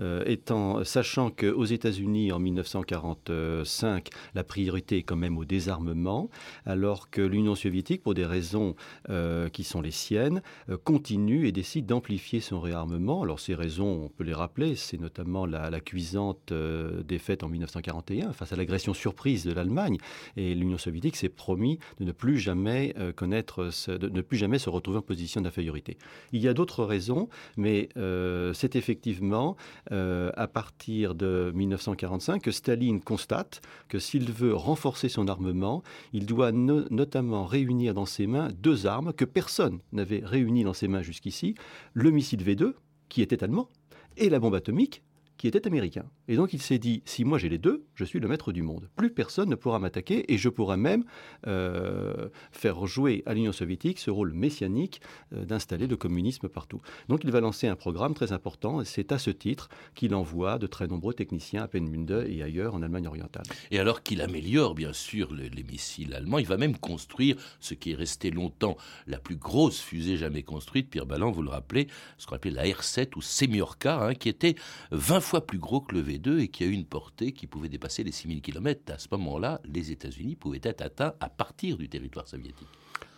Euh, 0.00 0.24
étant, 0.26 0.82
sachant 0.84 1.23
qu'aux 1.30 1.64
États-Unis, 1.64 2.32
en 2.32 2.38
1945, 2.38 4.08
la 4.34 4.44
priorité 4.44 4.98
est 4.98 5.02
quand 5.02 5.16
même 5.16 5.38
au 5.38 5.44
désarmement, 5.44 6.30
alors 6.66 7.10
que 7.10 7.20
l'Union 7.20 7.54
soviétique, 7.54 8.02
pour 8.02 8.14
des 8.14 8.24
raisons 8.24 8.74
euh, 9.10 9.48
qui 9.48 9.64
sont 9.64 9.80
les 9.80 9.90
siennes, 9.90 10.42
euh, 10.68 10.76
continue 10.76 11.46
et 11.46 11.52
décide 11.52 11.86
d'amplifier 11.86 12.40
son 12.40 12.60
réarmement. 12.60 13.22
Alors 13.22 13.40
ces 13.40 13.54
raisons, 13.54 14.04
on 14.04 14.08
peut 14.08 14.24
les 14.24 14.34
rappeler, 14.34 14.76
c'est 14.76 15.00
notamment 15.00 15.46
la, 15.46 15.80
cuisante 15.80 16.52
euh, 16.52 17.02
défaite 17.02 17.42
en 17.42 17.48
1941 17.48 18.32
face 18.32 18.52
à 18.52 18.56
l'agression 18.56 18.94
surprise 18.94 19.44
de 19.44 19.52
l'Allemagne, 19.52 19.98
et 20.36 20.54
l'Union 20.54 20.78
soviétique 20.78 21.16
s'est 21.16 21.28
promis 21.28 21.78
de 21.98 22.04
ne 22.04 22.12
plus 22.12 22.38
jamais 22.38 22.94
connaître, 23.16 23.70
de 23.88 24.08
ne 24.08 24.20
plus 24.22 24.38
jamais 24.38 24.58
se 24.58 24.70
retrouver 24.70 24.98
en 24.98 25.02
position 25.02 25.40
d'infériorité. 25.40 25.98
Il 26.32 26.40
y 26.40 26.48
a 26.48 26.54
d'autres 26.54 26.84
raisons, 26.84 27.28
mais 27.56 27.88
c'est 28.54 28.76
effectivement 28.76 29.56
à 29.90 30.48
partir 30.52 31.13
de 31.14 31.52
1945 31.54 32.42
que 32.42 32.50
Staline 32.50 33.00
constate 33.00 33.60
que 33.88 33.98
s'il 33.98 34.30
veut 34.30 34.54
renforcer 34.54 35.08
son 35.08 35.28
armement, 35.28 35.82
il 36.12 36.26
doit 36.26 36.52
notamment 36.52 37.44
réunir 37.44 37.94
dans 37.94 38.06
ses 38.06 38.26
mains 38.26 38.50
deux 38.60 38.86
armes 38.86 39.12
que 39.12 39.24
personne 39.24 39.80
n'avait 39.92 40.22
réunies 40.24 40.64
dans 40.64 40.72
ses 40.72 40.88
mains 40.88 41.02
jusqu'ici, 41.02 41.54
le 41.92 42.10
missile 42.10 42.42
V2, 42.42 42.74
qui 43.08 43.22
était 43.22 43.44
allemand, 43.44 43.68
et 44.16 44.28
la 44.28 44.38
bombe 44.38 44.54
atomique, 44.54 45.02
qui 45.36 45.48
était 45.48 45.66
américain. 45.66 46.04
Et 46.28 46.36
donc 46.36 46.52
il 46.52 46.62
s'est 46.62 46.78
dit, 46.78 47.02
si 47.04 47.24
moi 47.24 47.38
j'ai 47.38 47.48
les 47.48 47.58
deux, 47.58 47.84
je 47.94 48.04
suis 48.04 48.20
le 48.20 48.28
maître 48.28 48.52
du 48.52 48.62
monde. 48.62 48.88
Plus 48.96 49.10
personne 49.10 49.50
ne 49.50 49.54
pourra 49.54 49.78
m'attaquer 49.78 50.32
et 50.32 50.38
je 50.38 50.48
pourrai 50.48 50.76
même 50.76 51.04
euh, 51.46 52.28
faire 52.52 52.86
jouer 52.86 53.22
à 53.26 53.34
l'Union 53.34 53.52
soviétique 53.52 53.98
ce 53.98 54.10
rôle 54.10 54.32
messianique 54.32 55.00
euh, 55.34 55.44
d'installer 55.44 55.86
le 55.86 55.96
communisme 55.96 56.48
partout. 56.48 56.80
Donc 57.08 57.24
il 57.24 57.30
va 57.30 57.40
lancer 57.40 57.66
un 57.66 57.76
programme 57.76 58.14
très 58.14 58.32
important 58.32 58.80
et 58.80 58.84
c'est 58.84 59.12
à 59.12 59.18
ce 59.18 59.30
titre 59.30 59.68
qu'il 59.94 60.14
envoie 60.14 60.58
de 60.58 60.66
très 60.66 60.86
nombreux 60.86 61.14
techniciens 61.14 61.62
à 61.62 61.68
Peenemünde 61.68 62.24
et 62.28 62.42
ailleurs 62.42 62.74
en 62.74 62.82
Allemagne 62.82 63.06
orientale. 63.06 63.44
Et 63.70 63.78
alors 63.78 64.02
qu'il 64.02 64.20
améliore 64.20 64.74
bien 64.74 64.92
sûr 64.92 65.34
les, 65.34 65.50
les, 65.50 65.62
missiles 65.62 66.14
allemands, 66.14 66.38
il 66.38 66.46
va 66.46 66.56
même 66.56 66.76
construire 66.76 67.36
ce 67.60 67.74
qui 67.74 67.92
est 67.92 67.96
resté 67.96 68.30
longtemps 68.30 68.76
la 69.06 69.18
plus 69.18 69.36
grosse 69.36 69.80
fusée 69.80 70.16
jamais 70.16 70.42
construite, 70.42 70.90
Pierre 70.90 71.06
Balland, 71.06 71.32
vous 71.32 71.42
le 71.42 71.50
rappelez, 71.50 71.88
ce 72.18 72.26
qu'on 72.26 72.36
appelait 72.36 72.50
la 72.50 72.64
R7 72.64 73.16
ou 73.16 73.22
Semyorka, 73.22 74.00
hein, 74.00 74.14
qui 74.14 74.28
était 74.28 74.54
20 74.90 75.20
fois 75.20 75.46
plus 75.46 75.58
gros 75.58 75.80
que 75.80 75.94
le 75.94 76.00
V2 76.16 76.40
et 76.40 76.48
qui 76.48 76.64
a 76.64 76.66
eu 76.66 76.72
une 76.72 76.84
portée 76.84 77.32
qui 77.32 77.46
pouvait 77.46 77.68
dépasser 77.68 78.04
les 78.04 78.12
6000 78.12 78.42
km. 78.42 78.92
À 78.92 78.98
ce 78.98 79.08
moment-là, 79.12 79.60
les 79.64 79.92
États-Unis 79.92 80.36
pouvaient 80.36 80.60
être 80.62 80.82
atteints 80.82 81.14
à 81.20 81.28
partir 81.28 81.76
du 81.76 81.88
territoire 81.88 82.28
soviétique. 82.28 82.68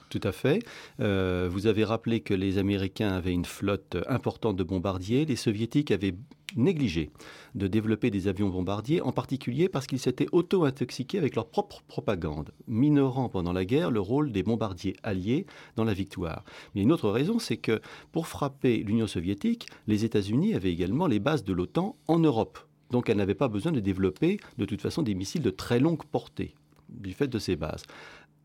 Tout 0.09 0.21
à 0.23 0.33
fait. 0.33 0.61
Euh, 1.01 1.49
vous 1.51 1.67
avez 1.67 1.85
rappelé 1.85 2.21
que 2.21 2.33
les 2.33 2.59
Américains 2.59 3.11
avaient 3.11 3.33
une 3.33 3.45
flotte 3.45 3.97
importante 4.09 4.57
de 4.57 4.63
bombardiers. 4.63 5.25
Les 5.25 5.37
Soviétiques 5.37 5.91
avaient 5.91 6.15
négligé 6.55 7.11
de 7.55 7.67
développer 7.67 8.11
des 8.11 8.29
avions 8.29 8.49
bombardiers, 8.49 9.01
en 9.01 9.13
particulier 9.13 9.69
parce 9.69 9.87
qu'ils 9.87 9.99
s'étaient 9.99 10.29
auto-intoxiqués 10.31 11.19
avec 11.19 11.35
leur 11.35 11.49
propre 11.49 11.83
propagande, 11.89 12.53
minorant 12.69 13.29
pendant 13.29 13.53
la 13.53 13.65
guerre 13.65 13.91
le 13.91 14.01
rôle 14.01 14.31
des 14.31 14.43
bombardiers 14.43 14.97
alliés 15.03 15.47
dans 15.75 15.85
la 15.85 15.93
victoire. 15.93 16.45
Mais 16.75 16.83
une 16.83 16.93
autre 16.93 17.11
raison, 17.11 17.39
c'est 17.39 17.57
que 17.57 17.81
pour 18.13 18.29
frapper 18.29 18.79
l'Union 18.79 19.07
soviétique, 19.09 19.67
les 19.87 20.05
États-Unis 20.05 20.55
avaient 20.55 20.73
également 20.73 21.09
les 21.09 21.19
bases 21.19 21.45
de 21.45 21.53
l'OTAN 21.53 21.97
en 22.07 22.19
Europe. 22.21 22.59
Donc 22.91 23.09
elle 23.09 23.17
n'avait 23.17 23.35
pas 23.35 23.49
besoin 23.49 23.73
de 23.73 23.81
développer 23.81 24.39
de 24.59 24.65
toute 24.65 24.81
façon 24.81 25.03
des 25.03 25.15
missiles 25.15 25.43
de 25.43 25.51
très 25.51 25.81
longue 25.81 26.05
portée 26.05 26.55
du 26.89 27.13
fait 27.13 27.29
de 27.29 27.39
ces 27.39 27.57
bases. 27.57 27.83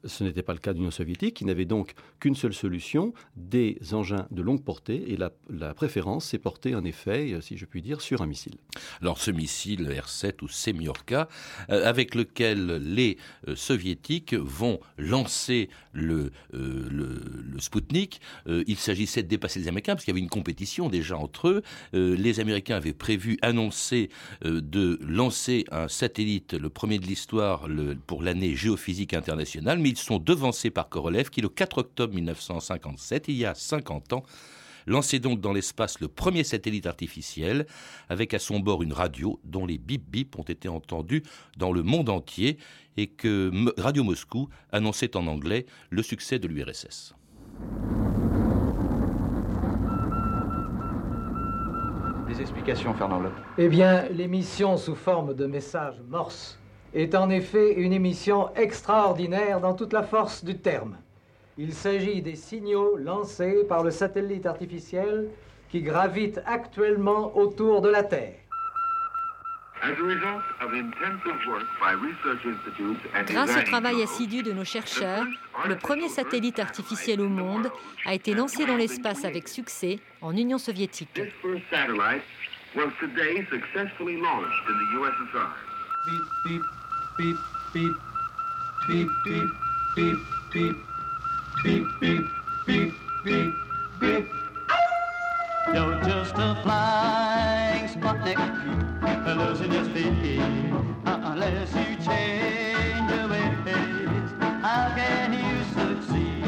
Ce 0.06 0.24
n'était 0.24 0.44
pas 0.44 0.54
le 0.54 0.60
cas 0.60 0.74
de 0.74 0.78
l'Union 0.78 0.92
soviétique, 0.92 1.36
qui 1.36 1.46
n'avait 1.46 1.66
donc 1.66 1.94
qu'une 2.20 2.36
seule 2.36 2.54
solution, 2.54 3.14
des 3.36 3.78
engins 3.94 4.28
de 4.32 4.42
longue 4.42 4.64
portée, 4.64 5.12
et 5.12 5.18
la, 5.18 5.32
préférence 5.74 6.26
s'est 6.26 6.40
portée 6.40 6.76
en 6.76 6.84
effet, 6.84 7.38
si 7.42 7.58
je 7.58 7.66
puis 7.66 7.82
dire, 7.82 8.02
sur 8.02 8.22
un 8.22 8.26
missile. 8.26 8.56
Alors 9.02 9.18
ce 9.18 9.32
missile 9.32 9.88
R-7 9.88 10.44
ou 10.44 10.48
Semyorka, 10.48 11.28
euh, 11.70 11.88
avec 11.88 12.16
lequel 12.16 12.78
les 12.78 13.18
euh, 13.48 13.56
soviétiques 13.56 14.34
vont 14.34 14.80
lancer 14.98 15.70
le, 15.94 16.32
euh, 16.54 17.12
il 18.68 18.78
s'agissait 18.78 19.24
de 19.24 19.28
dépasser 19.28 19.60
les 19.60 19.68
Américains, 19.68 19.94
parce 19.94 20.06
qu'il 20.06 20.14
y 20.14 20.16
avait 20.16 20.24
une 20.24 20.30
compétition 20.30 20.90
déjà 20.90 21.18
entre 21.18 21.48
eux. 21.48 21.62
les 21.94 22.40
Américains 22.40 22.76
avaient 22.76 22.94
prévu, 22.94 23.38
annoncé 23.42 24.10
de 24.44 25.00
lancer 25.02 25.66
un 25.72 25.88
satellite, 25.88 26.54
le 26.54 26.70
premier 26.70 27.00
de 27.00 27.06
l'histoire, 27.06 27.68
pour 28.08 28.24
l'année 28.24 28.56
géophysique 28.56 29.14
internationale, 29.14 29.80
mais 29.80 29.91
ils 29.92 29.98
sont 29.98 30.20
devancés 30.20 30.70
par 30.70 30.90
Korolev 30.90 31.30
qui, 31.30 31.42
le 31.42 31.50
4 31.50 31.80
octobre 31.80 32.14
1957, 32.14 33.28
il 33.28 33.36
y 33.36 33.46
a 33.46 33.54
50 33.54 34.14
ans, 34.14 34.24
lançait 34.88 35.20
donc 35.20 35.42
dans 35.42 35.54
l'espace 35.54 36.00
le 36.00 36.08
premier 36.08 36.44
satellite 36.44 36.88
artificiel, 36.88 37.68
avec 38.10 38.34
à 38.34 38.40
son 38.40 38.60
bord 38.60 38.82
une 38.82 38.94
radio 38.94 39.40
dont 39.44 39.66
les 39.66 39.78
bip-bip 39.78 40.40
ont 40.40 40.44
été 40.44 40.70
entendus 40.70 41.24
dans 41.58 41.72
le 41.72 41.84
monde 41.84 42.10
entier 42.10 42.58
et 42.98 43.08
que 43.08 43.52
Radio 43.80 44.04
Moscou 44.04 44.50
annonçait 44.72 45.16
en 45.16 45.28
anglais 45.28 45.66
le 45.90 46.02
succès 46.02 46.40
de 46.40 46.48
l'URSS. 46.48 47.14
Des 52.28 52.40
explications, 52.40 52.94
Fernand 52.94 53.24
Eh 53.58 53.68
bien, 53.68 54.08
l'émission 54.08 54.78
sous 54.78 54.96
forme 54.96 55.34
de 55.34 55.46
messages 55.46 56.02
morse 56.08 56.61
est 56.94 57.16
en 57.16 57.30
effet 57.30 57.74
une 57.74 57.94
émission 57.94 58.54
extraordinaire 58.56 59.62
dans 59.62 59.74
toute 59.74 59.94
la 59.94 60.04
force 60.04 60.44
du 60.44 60.58
terme. 60.58 60.98
Il 61.58 61.74
s'agit 61.74 62.22
des 62.22 62.36
signaux 62.36 62.98
lancés 62.98 63.64
par 63.68 63.84
le 63.84 63.92
satellite 63.92 64.46
artificiel 64.46 65.30
qui 65.70 65.82
gravite 65.82 66.42
actuellement 66.46 67.38
autour 67.38 67.82
de 67.82 67.90
la 67.90 68.04
Terre. 68.04 68.36
Grâce 73.26 73.58
au 73.58 73.62
travail 73.64 74.04
assidu 74.04 74.44
de 74.44 74.52
nos 74.52 74.64
chercheurs, 74.64 75.26
le 75.68 75.76
premier 75.76 76.08
satellite 76.08 76.60
artificiel 76.60 77.20
au 77.20 77.30
monde 77.30 77.72
a 78.06 78.14
été 78.14 78.36
lancé 78.36 78.66
dans 78.66 78.76
l'espace 78.76 79.26
avec 79.26 79.48
succès 79.48 80.00
en 80.22 80.36
Union 80.36 80.60
soviétique 80.60 81.20
beep, 86.06 86.24
beep, 86.46 86.81
beep, 87.18 87.38
beep, 87.74 87.94
beep, 88.88 89.10
beep, 89.26 89.50
beep, 89.96 90.18
beep, 91.64 91.86
beep, 92.66 92.94
beep, 93.24 93.54
beep. 94.00 94.26
You're 95.74 96.02
just 96.04 96.34
a 96.36 96.60
flying 96.64 97.88
Sputnik, 97.88 98.40
losing 99.38 99.72
your 99.74 99.86
speed 99.86 100.42
unless 101.06 101.74
you 101.76 101.96
change 102.06 103.12
your 103.12 103.28
ways. 103.28 104.32
How 104.62 104.94
can 104.96 105.34
you 105.34 105.64
succeed 105.76 106.46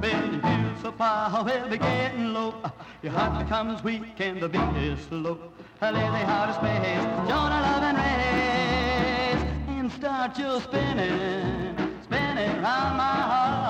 when 0.00 0.34
you 0.34 0.82
so 0.82 0.92
far 0.92 1.44
will 1.44 1.68
be 1.68 1.78
getting 1.78 2.32
low? 2.32 2.54
Your 3.02 3.12
heart 3.12 3.44
becomes 3.44 3.82
weak 3.82 4.18
and 4.18 4.40
the 4.40 4.48
beat 4.48 4.76
is 4.76 5.00
slow. 5.06 5.38
Lay 5.80 5.90
the 5.92 6.24
heart 6.26 6.50
of 6.50 6.56
space, 6.56 7.02
join 7.28 7.50
a 7.50 7.60
loving 7.60 7.96
race 7.96 8.51
start 9.96 10.38
you 10.38 10.60
spinning, 10.60 11.76
spinning 12.04 12.62
round 12.62 12.96
my 12.96 13.20
heart. 13.30 13.61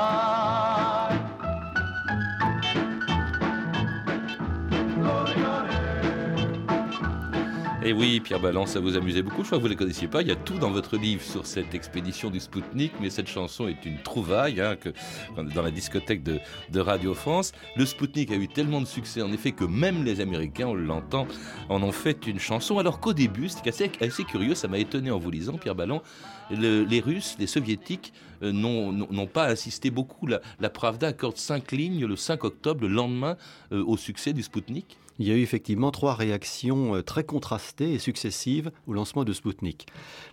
Oui, 7.95 8.21
Pierre 8.21 8.41
Ballant, 8.41 8.65
ça 8.65 8.81
vous 8.81 8.97
amusait 8.97 9.23
beaucoup. 9.23 9.43
Je 9.43 9.49
crois 9.49 9.59
que 9.59 9.63
vous 9.63 9.69
ne 9.69 9.73
les 9.73 9.77
connaissiez 9.77 10.09
pas. 10.09 10.23
Il 10.23 10.29
y 10.29 10.31
a 10.31 10.37
tout 10.37 10.59
dans 10.59 10.71
votre 10.71 10.97
livre 10.97 11.23
sur 11.23 11.47
cette 11.47 11.75
expédition 11.75 12.31
du 12.31 12.41
Spoutnik, 12.41 12.93
mais 13.01 13.11
cette 13.11 13.29
chanson 13.29 13.69
est 13.69 13.85
une 13.85 13.99
trouvaille 13.99 14.61
hein, 14.61 14.77
que, 14.77 14.91
dans 15.37 15.63
la 15.63 15.71
discothèque 15.71 16.23
de, 16.23 16.41
Radio 16.81 17.15
France. 17.15 17.53
Le 17.77 17.85
Spoutnik 17.85 18.31
a 18.31 18.37
eu 18.37 18.49
tellement 18.49 18.81
de 18.81 18.87
succès, 18.87 19.21
en 19.21 19.33
effet, 19.33 19.53
que 19.53 19.65
même 19.65 20.05
les 20.05 20.21
Américains, 20.21 20.69
on 20.69 20.75
l'entend, 20.75 21.27
en 21.69 21.83
ont 21.83 21.93
fait 21.93 22.27
une 22.27 22.39
chanson. 22.39 22.79
Alors 22.79 22.99
qu'au 22.99 23.13
début, 23.13 23.49
c'est 23.49 23.67
assez, 23.69 24.25
curieux, 24.25 24.55
ça 24.55 24.69
m'a 24.69 24.79
étonné 24.79 25.11
en 25.11 25.19
vous 25.19 25.31
lisant, 25.31 25.59
Pierre 25.59 25.75
Ballon, 25.75 26.03
les 26.51 27.01
Russes, 27.01 27.37
les 27.39 27.47
Soviétiques 27.47 28.13
euh, 28.43 28.53
n'ont 28.53 29.27
pas 29.27 29.49
insisté 29.49 29.91
beaucoup. 29.91 30.27
La, 30.27 30.41
la, 30.61 30.71
Pravda 30.71 31.09
accorde 31.09 31.37
cinq 31.37 31.73
lignes 31.73 32.07
le 32.07 32.17
5 32.17 32.45
octobre, 32.45 32.83
le 32.83 32.89
lendemain, 32.89 33.37
euh, 33.73 33.85
au 33.85 33.97
succès 33.97 34.33
du 34.33 34.43
Spoutnik 34.43 34.99
il 35.19 35.28
y 35.28 35.31
a 35.31 35.35
eu 35.35 35.42
effectivement 35.42 35.90
trois 35.90 36.14
réactions 36.14 36.97
euh, 36.97 37.02
très 37.02 37.25
contrastées 37.25 37.92
et 37.92 37.99
successives 37.99 38.71
au 38.87 38.92
lancement 38.92 39.25
de 39.25 39.33
Sputnik. 39.33 39.87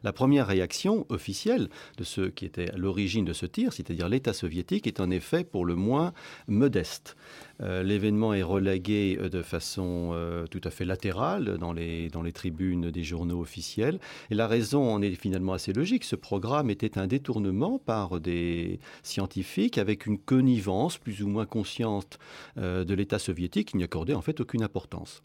La 0.04 0.14
première 0.14 0.48
réaction 0.48 1.06
officielle 1.10 1.70
de 1.98 2.04
ceux 2.04 2.30
qui 2.30 2.46
étaient 2.46 2.72
à 2.72 2.78
l'origine 2.78 3.26
de 3.26 3.34
ce 3.34 3.46
tir, 3.46 3.74
c'est-à-dire 3.74 4.10
l'État 4.10 4.34
soviétique, 4.34 4.88
est 4.88 5.00
en 5.00 5.10
effet 5.12 5.44
pour 5.44 5.66
le 5.66 5.76
moins 5.76 6.14
modeste. 6.48 7.16
Euh, 7.62 7.84
l'événement 7.84 8.34
est 8.34 8.44
relégué 8.44 9.18
euh, 9.20 9.30
de 9.30 9.42
façon 9.42 10.16
tout 10.50 10.62
à 10.64 10.70
fait 10.70 10.86
latérale 10.86 11.58
dans 11.58 11.74
les, 11.74 12.10
tribunes 12.34 12.92
des 12.92 13.04
journaux 13.04 13.42
officiels. 13.42 14.00
Et 14.30 14.36
la 14.36 14.48
raison 14.48 14.92
en 14.92 15.02
est 15.02 15.16
finalement 15.16 15.54
assez 15.54 15.74
logique. 15.74 16.04
Ce 16.04 16.16
programme 16.16 16.70
était 16.70 16.98
un 16.98 17.08
détournement 17.08 17.80
par 17.80 18.20
des 18.20 18.80
scientifiques 19.04 19.78
avec 19.78 20.06
une 20.06 20.18
connivence 20.18 20.98
plus 20.98 21.24
ou 21.24 21.28
moins 21.28 21.46
consciente 21.46 22.20
de 22.58 22.94
l'État 22.94 23.20
soviétique 23.20 23.70
qui 23.70 23.78
n'y 23.78 23.84
accordait 23.84 24.14
en 24.14 24.22
fait 24.22 24.40
aucune 24.40 24.64
importance. 24.64 25.22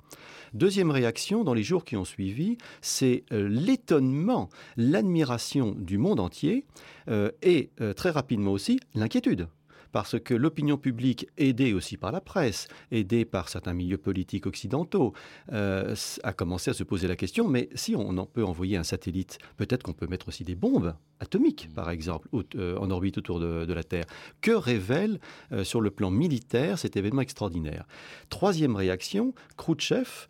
Deuxième 0.54 0.92
réaction, 0.92 1.42
dans 1.42 1.52
les 1.52 1.64
jours 1.64 1.84
qui 1.84 1.96
ont 1.96 2.04
suivi, 2.04 2.58
c'est 2.80 3.24
euh, 3.32 3.48
l'étonnement, 3.48 4.48
l'admiration 4.76 5.74
du 5.76 5.98
monde 5.98 6.20
entier 6.20 6.64
euh, 7.08 7.32
et 7.42 7.70
euh, 7.80 7.92
très 7.92 8.10
rapidement 8.10 8.52
aussi 8.52 8.78
l'inquiétude 8.94 9.48
parce 9.94 10.18
que 10.18 10.34
l'opinion 10.34 10.76
publique, 10.76 11.28
aidée 11.38 11.72
aussi 11.72 11.96
par 11.96 12.10
la 12.10 12.20
presse, 12.20 12.66
aidée 12.90 13.24
par 13.24 13.48
certains 13.48 13.74
milieux 13.74 13.96
politiques 13.96 14.44
occidentaux, 14.44 15.12
euh, 15.52 15.94
a 16.24 16.32
commencé 16.32 16.72
à 16.72 16.74
se 16.74 16.82
poser 16.82 17.06
la 17.06 17.14
question, 17.14 17.46
mais 17.46 17.68
si 17.76 17.94
on 17.94 18.18
en 18.18 18.26
peut 18.26 18.44
envoyer 18.44 18.76
un 18.76 18.82
satellite, 18.82 19.38
peut-être 19.56 19.84
qu'on 19.84 19.92
peut 19.92 20.08
mettre 20.08 20.26
aussi 20.26 20.42
des 20.42 20.56
bombes 20.56 20.96
atomiques, 21.20 21.68
par 21.76 21.90
exemple, 21.90 22.28
euh, 22.56 22.76
en 22.76 22.90
orbite 22.90 23.18
autour 23.18 23.38
de, 23.38 23.72
la 23.72 23.84
Terre. 23.84 24.06
Que 24.40 24.50
révèle 24.50 25.20
euh, 25.52 25.62
sur 25.62 25.80
le 25.80 25.92
plan 25.92 26.10
militaire 26.10 26.76
cet 26.76 26.96
événement 26.96 27.22
extraordinaire? 27.22 27.86
Troisième 28.30 28.74
réaction, 28.74 29.32
Khrouchtchev 29.56 30.26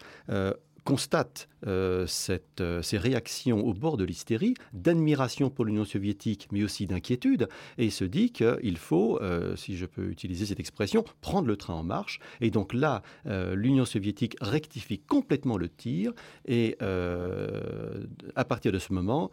constate 0.84 1.48
euh, 1.66 2.06
euh, 2.60 2.82
ces 2.82 2.98
réactions 2.98 3.64
au 3.64 3.72
bord 3.72 3.96
de 3.96 4.04
l'hystérie, 4.04 4.54
d'admiration 4.72 5.50
pour 5.50 5.64
l'Union 5.64 5.84
soviétique, 5.84 6.48
mais 6.52 6.62
aussi 6.62 6.86
d'inquiétude, 6.86 7.48
et 7.78 7.90
se 7.90 8.04
dit 8.04 8.32
qu'il 8.32 8.76
faut, 8.76 9.20
euh, 9.22 9.56
si 9.56 9.76
je 9.76 9.86
peux 9.86 10.08
utiliser 10.08 10.46
cette 10.46 10.60
expression, 10.60 11.04
prendre 11.20 11.48
le 11.48 11.56
train 11.56 11.74
en 11.74 11.82
marche. 11.82 12.20
Et 12.40 12.50
donc 12.50 12.74
là, 12.74 13.02
l'Union 13.24 13.84
soviétique 13.84 14.36
rectifie 14.40 14.98
complètement 14.98 15.56
le 15.56 15.68
tir, 15.68 16.12
et 16.46 16.76
à 16.80 18.44
partir 18.44 18.72
de 18.72 18.78
ce 18.78 18.92
moment, 18.92 19.30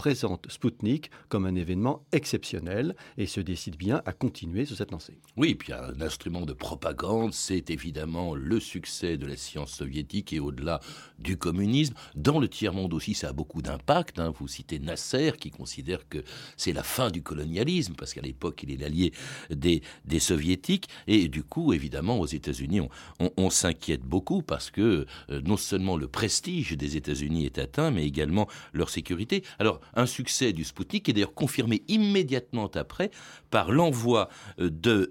présente 0.00 0.50
Sputnik 0.50 1.10
comme 1.28 1.44
un 1.44 1.54
événement 1.54 2.06
exceptionnel 2.12 2.96
et 3.18 3.26
se 3.26 3.40
décide 3.40 3.76
bien 3.76 4.00
à 4.06 4.12
continuer 4.12 4.64
sur 4.64 4.76
cette 4.76 4.90
lancée. 4.90 5.18
Oui, 5.36 5.54
puis 5.54 5.72
un 5.72 6.00
instrument 6.00 6.46
de 6.46 6.52
propagande, 6.52 7.34
c'est 7.34 7.70
évidemment 7.70 8.34
le 8.34 8.60
succès 8.60 9.18
de 9.18 9.26
la 9.26 9.36
science 9.36 9.72
soviétique 9.72 10.32
et 10.32 10.40
au-delà 10.40 10.80
du 11.18 11.36
communisme. 11.50 11.94
Dans 12.14 12.38
le 12.38 12.48
tiers-monde 12.48 12.94
aussi, 12.94 13.14
ça 13.14 13.30
a 13.30 13.32
beaucoup 13.32 13.60
d'impact. 13.60 14.20
Hein. 14.20 14.32
Vous 14.38 14.46
citez 14.46 14.78
Nasser 14.78 15.32
qui 15.38 15.50
considère 15.50 16.08
que 16.08 16.18
c'est 16.56 16.72
la 16.72 16.84
fin 16.84 17.10
du 17.10 17.22
colonialisme 17.22 17.94
parce 17.98 18.14
qu'à 18.14 18.20
l'époque, 18.20 18.62
il 18.62 18.70
est 18.70 18.76
l'allié 18.76 19.12
des, 19.50 19.82
des 20.04 20.20
soviétiques. 20.20 20.88
Et 21.08 21.26
du 21.26 21.42
coup, 21.42 21.72
évidemment, 21.72 22.20
aux 22.20 22.26
États-Unis, 22.26 22.82
on, 23.36 23.50
s'inquiète 23.50 24.02
beaucoup 24.02 24.42
parce 24.42 24.70
que 24.70 25.06
euh, 25.30 25.40
non 25.44 25.56
seulement 25.56 25.96
le 25.96 26.06
prestige 26.06 26.76
des 26.76 26.96
États-Unis 26.96 27.46
est 27.46 27.58
atteint, 27.58 27.90
mais 27.90 28.06
également 28.06 28.46
leur 28.72 28.90
sécurité. 28.90 29.42
Alors, 29.58 29.80
un 29.94 30.06
succès 30.06 30.52
du 30.52 30.62
Sputnik 30.62 31.08
est 31.08 31.12
d'ailleurs 31.14 31.34
confirmé 31.34 31.82
immédiatement 31.88 32.70
après 32.74 33.10
par 33.50 33.72
l'envoi 33.72 34.28
euh, 34.60 34.70
de, 34.70 35.10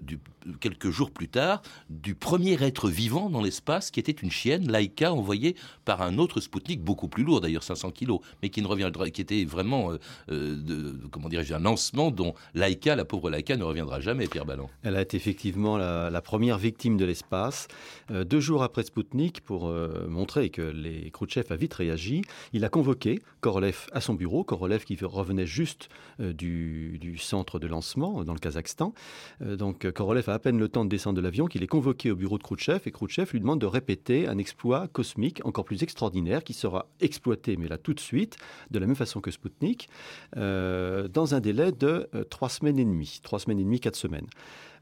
quelques 0.60 0.90
jours 0.90 1.10
plus 1.10 1.28
tard 1.28 1.62
du 1.88 2.14
premier 2.14 2.62
être 2.62 2.88
vivant 2.88 3.30
dans 3.30 3.42
l'espace 3.42 3.90
qui 3.90 4.00
était 4.00 4.12
une 4.12 4.30
chienne, 4.30 4.70
Laika, 4.70 5.12
envoyée 5.12 5.56
par 5.84 6.02
un 6.02 6.18
autre 6.18 6.40
Sputnik 6.40 6.82
beaucoup 6.82 7.08
plus 7.08 7.24
lourd, 7.24 7.40
d'ailleurs 7.40 7.62
500 7.62 7.90
kilos, 7.90 8.20
mais 8.42 8.48
qui 8.48 8.62
ne 8.62 8.66
reviendra, 8.66 9.10
qui 9.10 9.20
était 9.20 9.44
vraiment, 9.44 9.92
euh, 9.92 9.98
euh, 10.30 10.94
comment 11.10 11.28
dirais-je, 11.28 11.54
un 11.54 11.60
lancement 11.60 12.10
dont 12.10 12.34
Laika, 12.54 12.96
la 12.96 13.04
pauvre 13.04 13.30
Laika, 13.30 13.56
ne 13.56 13.64
reviendra 13.64 14.00
jamais, 14.00 14.26
Pierre 14.26 14.46
Ballon. 14.46 14.68
Elle 14.82 14.96
a 14.96 15.02
été 15.02 15.16
effectivement 15.16 15.76
la, 15.76 16.20
première 16.20 16.58
victime 16.58 16.96
de 16.96 17.04
l'espace. 17.04 17.66
deux 18.10 18.40
jours 18.40 18.62
après 18.62 18.82
Sputnik, 18.82 19.40
pour 19.40 19.72
montrer 20.06 20.50
que 20.50 20.62
les 20.62 21.10
Khrouchtchev 21.10 21.46
a 21.50 21.56
vite 21.56 21.74
réagi, 21.74 22.22
il 22.52 22.64
a 22.64 22.68
convoqué 22.68 23.20
Korolev 23.40 23.86
à 23.92 24.00
son 24.00 24.14
bureau, 24.14 24.44
Korolev 24.44 24.84
qui 24.84 24.96
revenait 25.02 25.46
juste 25.46 25.88
du, 26.18 26.98
du 27.00 27.16
centre 27.16 27.58
de 27.58 27.66
lancement 27.66 28.22
dans 28.22 28.34
le 28.34 28.38
Kazakhstan. 28.38 28.92
donc 29.40 29.90
Korolev 29.90 30.29
a 30.30 30.34
à 30.34 30.38
peine 30.38 30.58
le 30.58 30.68
temps 30.68 30.84
de 30.84 30.90
descendre 30.90 31.16
de 31.16 31.20
l'avion 31.20 31.46
qu'il 31.46 31.62
est 31.62 31.66
convoqué 31.66 32.10
au 32.10 32.16
bureau 32.16 32.38
de 32.38 32.42
Khrouchtchev 32.42 32.80
et 32.86 32.90
Khrouchtchev 32.90 33.30
lui 33.32 33.40
demande 33.40 33.60
de 33.60 33.66
répéter 33.66 34.26
un 34.26 34.38
exploit 34.38 34.88
cosmique 34.88 35.40
encore 35.44 35.64
plus 35.64 35.82
extraordinaire 35.82 36.44
qui 36.44 36.52
sera 36.52 36.86
exploité, 37.00 37.56
mais 37.56 37.68
là 37.68 37.78
tout 37.78 37.94
de 37.94 38.00
suite, 38.00 38.36
de 38.70 38.78
la 38.78 38.86
même 38.86 38.96
façon 38.96 39.20
que 39.20 39.30
Sputnik, 39.30 39.88
euh, 40.36 41.08
dans 41.08 41.34
un 41.34 41.40
délai 41.40 41.72
de 41.72 42.08
euh, 42.14 42.24
trois 42.24 42.48
semaines 42.48 42.78
et 42.78 42.84
demie, 42.84 43.20
trois 43.22 43.38
semaines 43.38 43.58
et 43.58 43.64
demie, 43.64 43.80
quatre 43.80 43.96
semaines. 43.96 44.26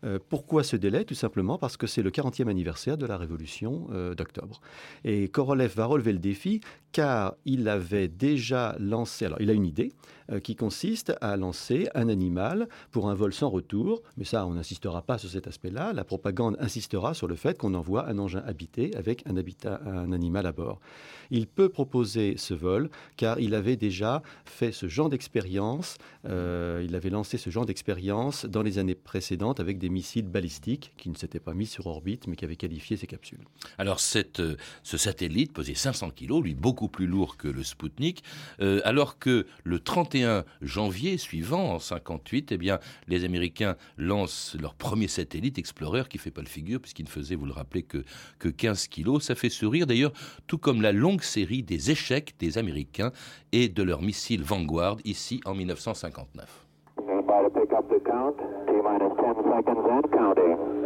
Euh, 0.05 0.19
pourquoi 0.29 0.63
ce 0.63 0.77
délai? 0.77 1.05
Tout 1.05 1.15
simplement 1.15 1.59
parce 1.59 1.77
que 1.77 1.89
c'est 1.89 2.03
le 2.03 2.11
40e 2.11 2.49
anniversaire 2.49 2.97
de 2.97 3.07
la 3.07 3.17
révolution 3.17 3.89
d'octobre. 4.17 4.61
Et 5.05 5.29
Korolev 5.29 5.75
va 5.75 5.87
relever 5.87 6.13
le 6.13 6.21
défi 6.21 6.61
car 6.93 7.35
il 7.45 7.69
avait 7.69 8.09
déjà 8.09 8.77
lancé, 8.79 9.25
alors 9.25 9.41
il 9.41 9.51
a 9.51 9.53
une 9.53 9.67
idée 9.67 9.93
qui 10.43 10.57
consiste 10.57 11.13
à 11.21 11.37
lancer 11.37 11.89
un 11.95 12.09
animal 12.09 12.69
pour 12.91 13.09
un 13.09 13.15
vol 13.15 13.33
sans 13.33 13.49
retour, 13.49 14.03
mais 14.17 14.25
ça 14.25 14.47
on 14.47 14.55
n'insistera 14.55 15.03
pas 15.03 15.19
sur 15.19 15.31
cet 15.31 15.47
aspect-là, 15.47 15.93
la 15.93 16.05
propagande 16.05 16.57
insistera 16.61 17.15
sur 17.15 17.27
le 17.27 17.35
fait 17.35 17.59
qu'on 17.59 17.75
envoie 17.75 18.09
un 18.09 18.19
engin 18.19 18.43
habité 18.47 18.95
avec 18.97 19.25
un, 19.27 20.13
animal 20.13 20.47
à 20.47 20.53
bord. 20.53 20.81
Il 21.31 21.47
peut 21.47 21.69
proposer 21.69 22.37
ce 22.37 22.55
vol 22.55 22.91
car 23.17 23.41
il 23.41 23.55
avait 23.55 23.77
déjà 23.77 24.23
fait 24.45 24.73
ce 24.73 24.89
genre 24.89 25.09
d'expérience, 25.09 25.97
il 26.25 26.95
avait 26.95 27.11
lancé 27.11 27.39
ce 27.39 27.51
genre 27.51 27.67
d'expérience 27.67 28.45
dans 28.45 28.63
les 28.63 28.79
années 28.79 28.95
précédentes 28.95 29.61
avec 29.61 29.79
des 29.79 29.89
missiles 29.89 30.27
balistiques 30.27 30.93
qui 30.97 31.11
ne 31.11 31.15
s'étaient 31.15 31.41
pas 31.41 31.55
mis 31.55 31.67
sur 31.67 31.87
orbite 31.87 32.27
mais 32.27 32.37
qui 32.37 32.45
avaient 32.45 32.57
qualifié 32.57 32.97
ces 32.97 33.07
capsules. 33.07 33.45
Alors 33.79 33.99
euh, 34.41 34.57
ce 34.83 34.97
satellite 34.97 35.53
pesait 35.53 35.75
500 35.75 36.11
kg, 36.11 36.43
lui 36.43 36.55
beaucoup 36.55 36.89
plus 36.89 37.07
lourd 37.07 37.37
que 37.37 37.49
le 37.49 37.63
Sputnik, 37.63 38.23
euh, 38.61 38.81
alors 38.85 39.19
que 39.19 39.47
le 39.65 39.81
31 39.81 40.18
janvier 40.63 41.19
suivant, 41.19 41.75
en 41.75 41.79
58, 41.79 42.53
eh 42.53 42.57
bien, 42.57 42.79
les 43.07 43.25
Américains 43.25 43.77
lancent 43.97 44.57
leur 44.61 44.75
premier 44.75 45.09
satellite 45.09 45.59
Explorer 45.59 46.05
qui 46.09 46.19
fait 46.19 46.31
pas 46.31 46.43
le 46.43 46.49
figure 46.49 46.81
puisqu'il 46.81 47.05
ne 47.05 47.09
faisait, 47.09 47.35
vous 47.35 47.47
le 47.47 47.53
rappelez, 47.53 47.83
que, 47.83 48.05
que 48.39 48.49
15 48.49 48.89
kg. 48.89 49.21
Ça 49.21 49.35
fait 49.35 49.49
sourire 49.49 49.87
d'ailleurs, 49.87 50.13
tout 50.47 50.59
comme 50.59 50.83
la 50.83 50.93
longue 50.93 51.23
série 51.23 51.63
des 51.63 51.91
échecs 51.91 52.35
des 52.39 52.59
Américains 52.59 53.13
et 53.53 53.69
de 53.69 53.83
leurs 53.83 54.03
missiles 54.03 54.43
Vanguard 54.43 54.99
ici 55.05 55.41
en 55.45 55.55
1959. 55.55 56.67
minus 58.83 59.13
10 59.17 59.35
seconds 59.45 59.89
and 59.89 60.13
counting. 60.13 60.79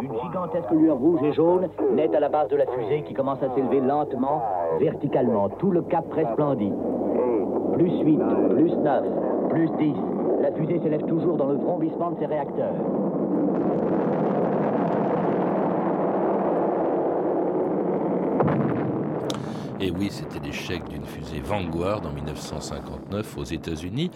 Une 0.00 0.14
gigantesque 0.20 0.70
lueur 0.70 0.96
rouge 0.96 1.20
et 1.22 1.32
jaune 1.32 1.68
naît 1.94 2.14
à 2.14 2.20
la 2.20 2.28
base 2.28 2.48
de 2.48 2.56
la 2.56 2.66
fusée 2.66 3.02
qui 3.02 3.14
commence 3.14 3.42
à 3.42 3.54
s'élever 3.54 3.80
lentement, 3.80 4.42
verticalement. 4.78 5.48
Tout 5.48 5.70
le 5.70 5.82
cap 5.82 6.04
resplendit. 6.12 6.72
Plus 7.74 8.00
8, 8.00 8.20
plus 8.50 8.76
9, 8.76 9.04
plus 9.50 9.70
10. 9.78 9.94
La 10.40 10.52
fusée 10.52 10.80
s'élève 10.80 11.04
toujours 11.04 11.36
dans 11.36 11.46
le 11.46 11.58
frombissement 11.58 12.12
de 12.12 12.18
ses 12.18 12.26
réacteurs. 12.26 12.74
Et 19.80 19.92
oui, 19.92 20.08
c'était 20.10 20.40
l'échec 20.40 20.82
d'une 20.88 21.06
fusée 21.06 21.40
Vanguard 21.40 22.04
en 22.04 22.12
1959 22.12 23.38
aux 23.38 23.44
États-Unis. 23.44 24.10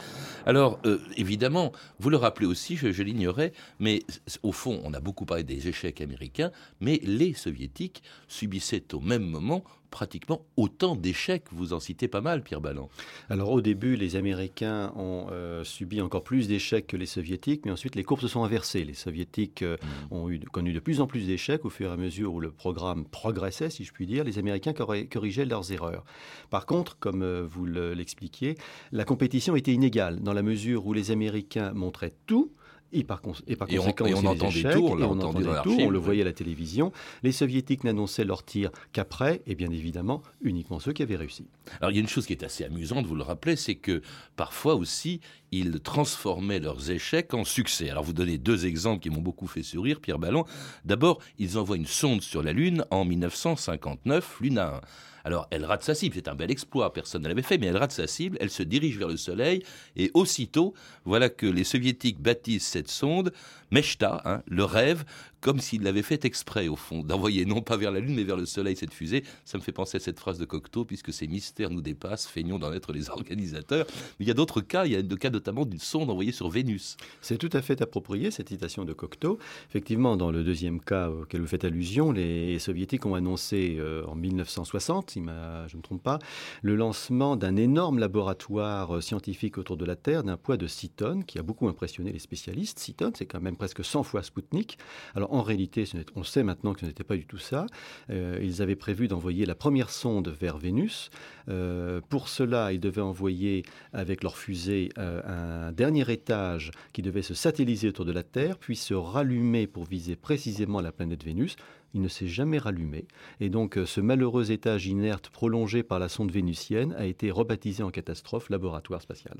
Alors, 0.44 0.81
euh, 0.87 0.98
évidemment, 1.16 1.70
vous 2.01 2.11
le 2.11 2.16
rappelez 2.16 2.46
aussi, 2.46 2.77
je, 2.77 2.90
je 2.90 3.03
l'ignorais, 3.05 3.53
mais 3.79 4.03
au 4.42 4.51
fond, 4.51 4.81
on 4.83 4.92
a 4.92 4.98
beaucoup 4.98 5.25
parlé 5.25 5.44
des 5.44 5.68
échecs 5.68 6.01
américains, 6.01 6.51
mais 6.81 6.98
les 7.05 7.33
soviétiques 7.33 8.03
subissaient 8.27 8.92
au 8.92 8.98
même 8.98 9.22
moment 9.22 9.62
pratiquement 9.92 10.44
autant 10.57 10.96
d'échecs. 10.96 11.44
Vous 11.52 11.72
en 11.72 11.78
citez 11.78 12.09
pas 12.09 12.20
mal, 12.20 12.42
Pierre 12.42 12.61
Balland. 12.61 12.90
Alors 13.31 13.52
au 13.52 13.61
début, 13.61 13.94
les 13.94 14.16
Américains 14.16 14.92
ont 14.96 15.26
subi 15.62 16.00
encore 16.00 16.24
plus 16.24 16.48
d'échecs 16.48 16.88
que 16.88 16.96
les 16.96 17.07
Soviétiques, 17.07 17.64
mais 17.64 17.70
ensuite 17.70 17.94
les 17.94 18.02
courbes 18.02 18.20
se 18.20 18.28
sont 18.28 18.42
inversées. 18.42 18.85
Les 18.85 18.94
Soviétiques 18.94 19.62
mmh. 19.62 20.14
ont 20.14 20.28
eu, 20.31 20.40
connu 20.40 20.72
de 20.72 20.81
plus 20.81 21.00
en 21.00 21.07
plus 21.07 21.26
d'échecs 21.26 21.64
au 21.64 21.70
fur 21.70 21.90
et 21.90 21.92
à 21.92 21.96
mesure 21.96 22.35
où 22.35 22.40
le 22.40 22.50
programme 22.50 23.05
progressait, 23.05 23.70
si 23.70 23.85
je 23.85 23.92
puis 23.92 24.07
dire. 24.07 24.24
Les 24.24 24.38
Américains 24.38 24.72
corrigeaient 24.72 25.44
leurs 25.44 25.70
erreurs. 25.70 26.05
Par 26.50 26.66
contre, 26.66 26.98
comme 26.98 27.42
vous 27.42 27.66
l'expliquiez, 27.66 28.57
la 28.90 29.05
compétition 29.05 29.55
était 29.55 29.72
inégale 29.72 30.20
dans 30.20 30.33
la 30.33 30.42
mesure 30.42 30.87
où 30.87 30.94
les 30.94 31.11
Américains 31.11 31.72
montraient 31.74 32.14
tout 32.26 32.52
et 32.92 33.05
par, 33.05 33.22
conséquent, 33.22 34.05
on, 34.14 34.26
entendait 34.26 34.62
tout, 34.72 34.87
on, 34.87 35.20
on, 35.20 35.90
le 35.90 35.98
voyait 35.98 36.22
à 36.22 36.24
la 36.26 36.33
télévision. 36.33 36.92
Les 37.22 37.33
soviétiques 37.33 37.85
n'annonçaient 37.85 38.24
leurs 38.24 38.44
tirs 38.44 38.70
qu'après, 38.92 39.42
et 39.46 39.55
bien 39.55 39.70
évidemment, 39.70 40.22
uniquement 40.42 40.78
ceux 40.78 40.92
qui 40.92 41.02
avaient 41.02 41.16
réussi. 41.16 41.46
Alors 41.81 41.90
il 41.90 41.94
y 41.94 41.98
a 41.98 42.00
une 42.00 42.09
chose 42.09 42.26
qui 42.26 42.33
est 42.33 42.44
assez 42.44 42.64
amusante, 42.64 43.07
vous 43.07 43.14
le 43.14 43.22
rappelez, 43.22 43.57
c'est 43.57 43.76
que 43.76 44.02
parfois 44.37 44.74
aussi, 44.74 45.20
ils 45.52 45.81
transformaient 45.81 46.61
leurs 46.61 46.90
échecs 46.90 47.35
en 47.35 47.44
succès. 47.44 47.90
Alors 47.90 48.05
vous 48.05 48.12
donnez 48.12 48.38
deux 48.38 48.66
exemples 48.66 49.02
qui 49.02 49.11
m'ont 49.11 49.22
beaucoup 49.22 49.46
fait 49.46 49.62
sourire, 49.62 50.00
Pierre 50.00 50.18
Ballon. 50.18 50.44
D'abord, 50.85 51.18
ils 51.38 51.59
envoient 51.59 51.76
une 51.76 51.87
sonde 51.87 52.22
sur 52.22 52.42
la 52.42 52.52
Lune 52.52 52.85
en 52.90 53.05
1959, 53.05 54.38
Luna 54.40 54.76
1. 54.76 54.81
Alors, 55.24 55.46
elle 55.50 55.64
rate 55.64 55.82
sa 55.82 55.94
cible, 55.94 56.14
c'est 56.16 56.28
un 56.28 56.35
bel 56.35 56.50
exploit, 56.50 56.92
personne 56.92 57.22
ne 57.22 57.28
l'avait 57.28 57.42
fait, 57.42 57.58
mais 57.58 57.66
elle 57.66 57.76
rate 57.76 57.92
sa 57.92 58.06
cible, 58.06 58.37
elle 58.40 58.50
se 58.50 58.62
dirige 58.62 58.98
vers 58.98 59.08
le 59.08 59.16
Soleil, 59.16 59.62
et 59.96 60.11
aussitôt, 60.14 60.74
voilà 61.04 61.28
que 61.28 61.46
les 61.46 61.64
soviétiques 61.64 62.20
baptisent 62.20 62.66
cette 62.66 62.88
sonde 62.88 63.32
Meshta, 63.72 64.20
hein, 64.26 64.42
le 64.46 64.64
rêve, 64.64 65.04
comme 65.40 65.58
s'il 65.58 65.82
l'avait 65.82 66.02
fait 66.02 66.24
exprès, 66.24 66.68
au 66.68 66.76
fond, 66.76 67.02
d'envoyer 67.02 67.46
non 67.46 67.62
pas 67.62 67.78
vers 67.78 67.90
la 67.90 68.00
Lune, 68.00 68.14
mais 68.14 68.22
vers 68.22 68.37
le 68.37 68.44
Soleil 68.46 68.76
cette 68.76 68.92
fusée. 68.92 69.24
Ça 69.44 69.56
me 69.58 69.62
fait 69.62 69.72
penser 69.72 69.96
à 69.96 70.00
cette 70.00 70.20
phrase 70.20 70.38
de 70.38 70.44
Cocteau, 70.44 70.85
puisque 70.85 71.12
ces 71.12 71.26
mystères 71.26 71.70
nous 71.70 71.80
dépassent, 71.80 72.26
feignons 72.26 72.58
d'en 72.58 72.72
être 72.72 72.92
les 72.92 73.11
organisateurs. 73.11 73.87
Mais 73.88 74.26
il 74.26 74.28
y 74.28 74.30
a 74.30 74.35
d'autres 74.35 74.61
cas, 74.61 74.85
il 74.85 74.92
y 74.92 74.96
a 74.96 75.00
le 75.00 75.16
cas 75.16 75.30
notamment 75.30 75.64
d'une 75.64 75.80
sonde 75.80 76.11
envoyée 76.11 76.32
sur 76.32 76.48
Vénus. 76.48 76.96
C'est 77.22 77.38
tout 77.38 77.48
à 77.52 77.62
fait 77.62 77.80
approprié, 77.80 78.30
cette 78.30 78.50
citation 78.50 78.85
de 78.85 78.92
Cocteau. 78.92 79.38
Effectivement, 79.70 80.16
dans 80.18 80.30
le 80.30 80.44
deuxième 80.44 80.80
cas 80.80 81.08
auquel 81.08 81.40
vous 81.40 81.46
faites 81.46 81.64
allusion, 81.64 82.12
les 82.12 82.58
soviétiques 82.58 83.06
ont 83.06 83.14
annoncé 83.14 83.76
euh, 83.80 84.04
en 84.06 84.14
1960, 84.14 85.11
si 85.11 85.20
je 85.20 85.24
ne 85.24 85.78
me 85.78 85.82
trompe 85.82 86.02
pas, 86.02 86.18
le 86.61 86.76
lancement 86.76 87.37
d'un 87.37 87.56
énorme 87.56 87.98
laboratoire 87.98 89.02
scientifique 89.02 89.56
autour 89.56 89.78
de 89.78 89.87
la 89.87 89.96
Terre 89.96 90.24
d'un 90.24 90.37
poids 90.37 90.58
de 90.58 90.66
6 90.66 90.90
tonnes, 90.90 91.24
qui 91.24 91.38
a 91.38 91.42
beaucoup 91.42 91.68
impressionné 91.68 92.12
les 92.12 92.18
spécialistes. 92.18 92.78
6 92.78 92.94
tonnes, 92.94 93.12
c'est 93.16 93.26
quand 93.26 93.40
même 93.40 93.56
presque 93.62 93.85
100 93.85 94.03
fois 94.03 94.25
Spoutnik. 94.25 94.77
Alors 95.14 95.33
en 95.33 95.40
réalité, 95.40 95.85
on 96.16 96.25
sait 96.25 96.42
maintenant 96.42 96.75
que 96.75 96.81
ce 96.81 96.87
n'était 96.87 97.05
pas 97.05 97.14
du 97.14 97.27
tout 97.27 97.38
ça. 97.38 97.66
Euh, 98.11 98.40
ils 98.42 98.61
avaient 98.61 98.75
prévu 98.75 99.07
d'envoyer 99.07 99.46
la 99.46 99.55
première 99.55 99.88
sonde 99.88 100.27
vers 100.29 100.59
Vénus. 100.59 101.11
Euh, 101.48 102.01
pour 102.09 102.27
cela, 102.27 102.72
ils 102.72 102.81
devaient 102.81 103.03
envoyer 103.03 103.62
avec 103.92 104.25
leur 104.25 104.37
fusée 104.37 104.88
euh, 104.98 105.68
un 105.68 105.70
dernier 105.70 106.11
étage 106.11 106.72
qui 106.92 107.03
devait 107.03 107.22
se 107.22 107.35
satelliser 107.35 107.87
autour 107.87 108.05
de 108.05 108.11
la 108.11 108.25
Terre, 108.25 108.59
puis 108.59 108.75
se 108.75 108.94
rallumer 108.94 109.68
pour 109.68 109.85
viser 109.85 110.16
précisément 110.16 110.81
la 110.81 110.90
planète 110.90 111.22
Vénus 111.22 111.55
il 111.94 112.00
ne 112.00 112.09
s'est 112.09 112.26
jamais 112.26 112.59
rallumé. 112.59 113.07
Et 113.40 113.48
donc 113.48 113.78
ce 113.85 114.00
malheureux 114.00 114.50
étage 114.50 114.87
inerte 114.87 115.28
prolongé 115.31 115.83
par 115.83 115.98
la 115.98 116.09
sonde 116.09 116.31
vénusienne 116.31 116.94
a 116.98 117.07
été 117.07 117.31
rebaptisé 117.31 117.83
en 117.83 117.90
catastrophe 117.90 118.50
laboratoire 118.50 119.02
spatial. 119.02 119.37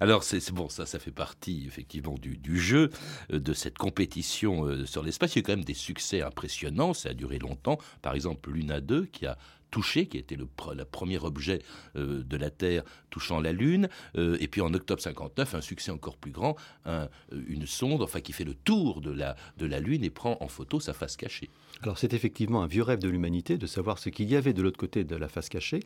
Alors 0.00 0.22
c'est 0.24 0.52
bon, 0.52 0.68
ça, 0.68 0.86
ça 0.86 0.98
fait 0.98 1.10
partie 1.10 1.64
effectivement 1.66 2.14
du, 2.14 2.36
du 2.36 2.58
jeu, 2.58 2.90
de 3.30 3.52
cette 3.52 3.78
compétition 3.78 4.86
sur 4.86 5.02
l'espace. 5.02 5.34
Il 5.34 5.38
y 5.38 5.42
a 5.42 5.46
quand 5.46 5.56
même 5.56 5.64
des 5.64 5.74
succès 5.74 6.22
impressionnants, 6.22 6.94
ça 6.94 7.10
a 7.10 7.14
duré 7.14 7.38
longtemps. 7.38 7.78
Par 8.02 8.14
exemple, 8.14 8.50
Luna 8.50 8.80
2 8.80 9.06
qui 9.06 9.26
a 9.26 9.38
touché, 9.70 10.06
qui 10.06 10.18
était 10.18 10.36
le, 10.36 10.46
premier 10.84 11.18
objet 11.18 11.60
euh, 11.96 12.22
de 12.24 12.36
la 12.36 12.50
Terre 12.50 12.82
touchant 13.10 13.40
la 13.40 13.52
Lune. 13.52 13.88
Euh, 14.16 14.36
et 14.40 14.48
puis 14.48 14.60
en 14.60 14.72
octobre 14.74 15.00
59, 15.00 15.54
un 15.54 15.60
succès 15.60 15.90
encore 15.90 16.16
plus 16.16 16.32
grand, 16.32 16.56
euh, 16.86 17.06
une 17.46 17.66
sonde, 17.66 18.02
enfin 18.02 18.20
qui 18.20 18.32
fait 18.32 18.44
le 18.44 18.54
tour 18.54 19.00
de 19.00 19.10
la, 19.10 19.36
de 19.58 19.66
la 19.66 19.80
Lune 19.80 20.04
et 20.04 20.10
prend 20.10 20.36
en 20.40 20.48
photo 20.48 20.80
sa 20.80 20.92
face 20.92 21.16
cachée. 21.16 21.50
Alors 21.82 21.98
c'est 21.98 22.12
effectivement 22.12 22.62
un 22.62 22.66
vieux 22.66 22.82
rêve 22.82 22.98
de 22.98 23.08
l'humanité 23.08 23.56
de 23.56 23.66
savoir 23.66 23.98
ce 23.98 24.10
qu'il 24.10 24.30
y 24.30 24.36
avait 24.36 24.52
de 24.52 24.60
l'autre 24.60 24.78
côté 24.78 25.04
de 25.04 25.16
la 25.16 25.28
face 25.28 25.48
cachée 25.48 25.80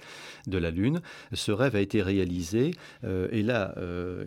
de 0.47 0.59
la 0.59 0.71
Lune. 0.71 1.01
Ce 1.33 1.53
rêve 1.53 1.77
a 1.77 1.81
été 1.81 2.03
réalisé 2.03 2.73
et 3.05 3.43
là 3.43 3.75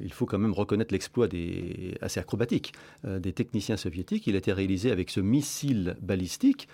il 0.02 0.13
faut 0.13 0.26
quand 0.26 0.39
même 0.39 0.54
reconnaître 0.54 0.93
l'exploit 0.93 1.28
des, 1.28 1.98
assez 2.00 2.22
acrobatique 2.22 2.74
des 3.04 3.34
techniciens 3.34 3.76
soviétiques. 3.76 4.28
Il 4.28 4.36
a 4.36 4.38
été 4.38 4.54
réalisé 4.54 4.91
avec 4.91 5.10
ce 5.10 5.20
missile 5.20 5.98
balistique 6.02 6.70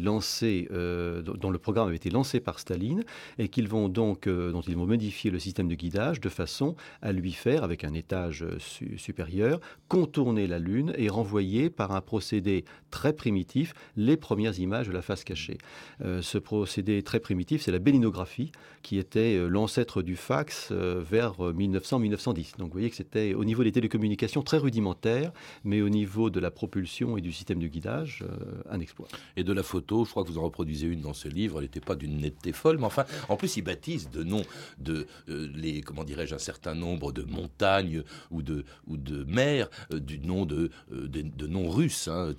lancé, 0.00 0.68
euh, 0.72 1.22
dont 1.22 1.50
le 1.50 1.58
programme 1.58 1.88
avait 1.88 1.96
été 1.96 2.10
lancé 2.10 2.40
par 2.40 2.58
Staline, 2.58 3.04
et 3.38 3.48
qu'ils 3.48 3.68
vont 3.68 3.88
donc, 3.88 4.26
euh, 4.26 4.52
dont 4.52 4.60
ils 4.60 4.76
vont 4.76 4.86
modifier 4.86 5.30
le 5.30 5.38
système 5.38 5.68
de 5.68 5.74
guidage 5.74 6.20
de 6.20 6.28
façon 6.28 6.76
à 7.02 7.12
lui 7.12 7.32
faire, 7.32 7.64
avec 7.64 7.84
un 7.84 7.94
étage 7.94 8.42
euh, 8.42 8.58
supérieur, 8.96 9.60
contourner 9.88 10.46
la 10.46 10.58
Lune 10.58 10.92
et 10.96 11.08
renvoyer 11.08 11.70
par 11.70 11.92
un 11.92 12.00
procédé 12.00 12.64
très 12.90 13.12
primitif 13.12 13.74
les 13.96 14.16
premières 14.16 14.58
images 14.58 14.88
de 14.88 14.92
la 14.92 15.02
face 15.02 15.24
cachée. 15.24 15.58
ce 16.00 16.38
procédé 16.38 17.02
très 17.02 17.20
primitif, 17.20 17.62
c'est 17.62 17.72
la 17.72 17.78
bélinographie, 17.78 18.50
qui 18.82 18.98
était 18.98 19.48
l'ancêtre 19.48 20.02
du 20.02 20.16
fax 20.16 20.72
vers 20.72 21.34
1900-1910. 21.38 22.56
Donc 22.56 22.68
vous 22.68 22.72
voyez 22.72 22.90
que 22.90 22.96
c'était 22.96 23.34
au 23.34 23.44
niveau 23.44 23.62
des 23.64 23.72
télécommunications 23.72 24.42
très 24.42 24.58
rudimentaire, 24.58 25.32
mais 25.64 25.82
au 25.82 25.88
niveau 25.88 26.30
de 26.30 26.40
la 26.40 26.50
propulsion 26.50 27.16
et 27.16 27.20
du 27.20 27.32
système 27.32 27.58
de 27.58 27.66
guidage, 27.66 28.24
un 28.70 28.80
exploit. 28.80 29.08
Et 29.36 29.44
de 29.44 29.52
la 29.58 29.64
photo, 29.64 30.04
je 30.04 30.10
crois 30.10 30.22
que 30.22 30.28
vous 30.28 30.38
en 30.38 30.42
reproduisez 30.42 30.86
une 30.86 31.00
dans 31.00 31.14
ce 31.14 31.28
livre, 31.28 31.58
elle 31.58 31.64
n'était 31.64 31.80
pas 31.80 31.96
d'une 31.96 32.18
netteté 32.18 32.52
folle, 32.52 32.78
mais 32.78 32.84
enfin, 32.84 33.04
en 33.28 33.36
plus, 33.36 33.56
il 33.56 33.62
baptise 33.62 34.08
de 34.08 34.22
noms 34.22 34.44
de 34.78 35.06
euh, 35.28 35.50
les, 35.52 35.80
comment 35.80 36.04
dirais-je, 36.04 36.34
un 36.34 36.38
certain 36.38 36.76
nombre 36.76 37.10
de 37.10 37.22
montagnes 37.22 38.04
ou 38.30 38.40
de, 38.40 38.64
ou 38.86 38.96
de 38.96 39.24
mers, 39.24 39.68
euh, 39.92 39.98
du 39.98 40.20
nom 40.20 40.46
de, 40.46 40.70
euh, 40.92 41.08
de, 41.08 41.46
noms 41.46 41.68
russes. 41.68 42.08
Hein. 42.08 42.34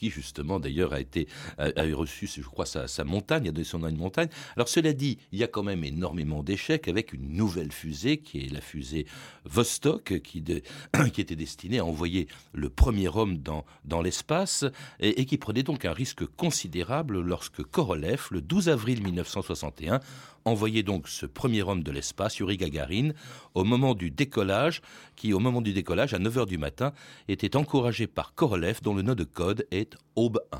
Justement, 0.00 0.58
d'ailleurs, 0.58 0.92
a 0.92 1.00
été, 1.00 1.28
a, 1.58 1.70
reçu, 1.94 2.26
je 2.26 2.42
crois, 2.42 2.66
sa, 2.66 2.88
sa 2.88 3.04
montagne, 3.04 3.48
a 3.48 3.52
donné 3.52 3.64
son 3.64 3.78
nom 3.78 3.86
à 3.86 3.90
une 3.90 3.96
montagne. 3.96 4.28
Alors, 4.56 4.68
cela 4.68 4.92
dit, 4.92 5.18
il 5.30 5.38
y 5.38 5.44
a 5.44 5.48
quand 5.48 5.62
même 5.62 5.84
énormément 5.84 6.42
d'échecs 6.42 6.88
avec 6.88 7.12
une 7.12 7.34
nouvelle 7.34 7.70
fusée, 7.70 8.18
qui 8.18 8.40
est 8.40 8.52
la 8.52 8.60
fusée 8.60 9.06
Vostok, 9.44 10.20
qui, 10.22 10.42
qui 11.12 11.20
était 11.20 11.36
destinée 11.36 11.78
à 11.78 11.84
envoyer 11.84 12.26
le 12.52 12.68
premier 12.68 13.08
homme 13.08 13.38
dans, 13.38 13.64
dans 13.84 14.02
l'espace 14.02 14.64
et, 14.98 15.20
et 15.20 15.24
qui 15.24 15.38
prenait 15.38 15.62
donc 15.62 15.84
un 15.84 15.92
risque 15.92 16.26
considérable 16.26 16.63
lorsque 17.08 17.62
Korolev, 17.62 18.28
le 18.30 18.40
12 18.40 18.68
avril 18.68 19.02
1961, 19.02 20.00
envoyait 20.44 20.82
donc 20.82 21.08
ce 21.08 21.26
premier 21.26 21.62
homme 21.62 21.82
de 21.82 21.90
l'espace, 21.90 22.38
Yuri 22.38 22.56
Gagarin, 22.56 23.10
au 23.54 23.64
moment 23.64 23.94
du 23.94 24.10
décollage, 24.10 24.82
qui 25.16 25.32
au 25.32 25.38
moment 25.38 25.60
du 25.60 25.72
décollage, 25.72 26.14
à 26.14 26.18
9h 26.18 26.46
du 26.46 26.58
matin, 26.58 26.92
était 27.28 27.56
encouragé 27.56 28.06
par 28.06 28.34
Korolev, 28.34 28.80
dont 28.82 28.94
le 28.94 29.02
nom 29.02 29.14
de 29.14 29.24
code 29.24 29.66
est 29.70 29.96
Aube 30.16 30.40
1. 30.52 30.58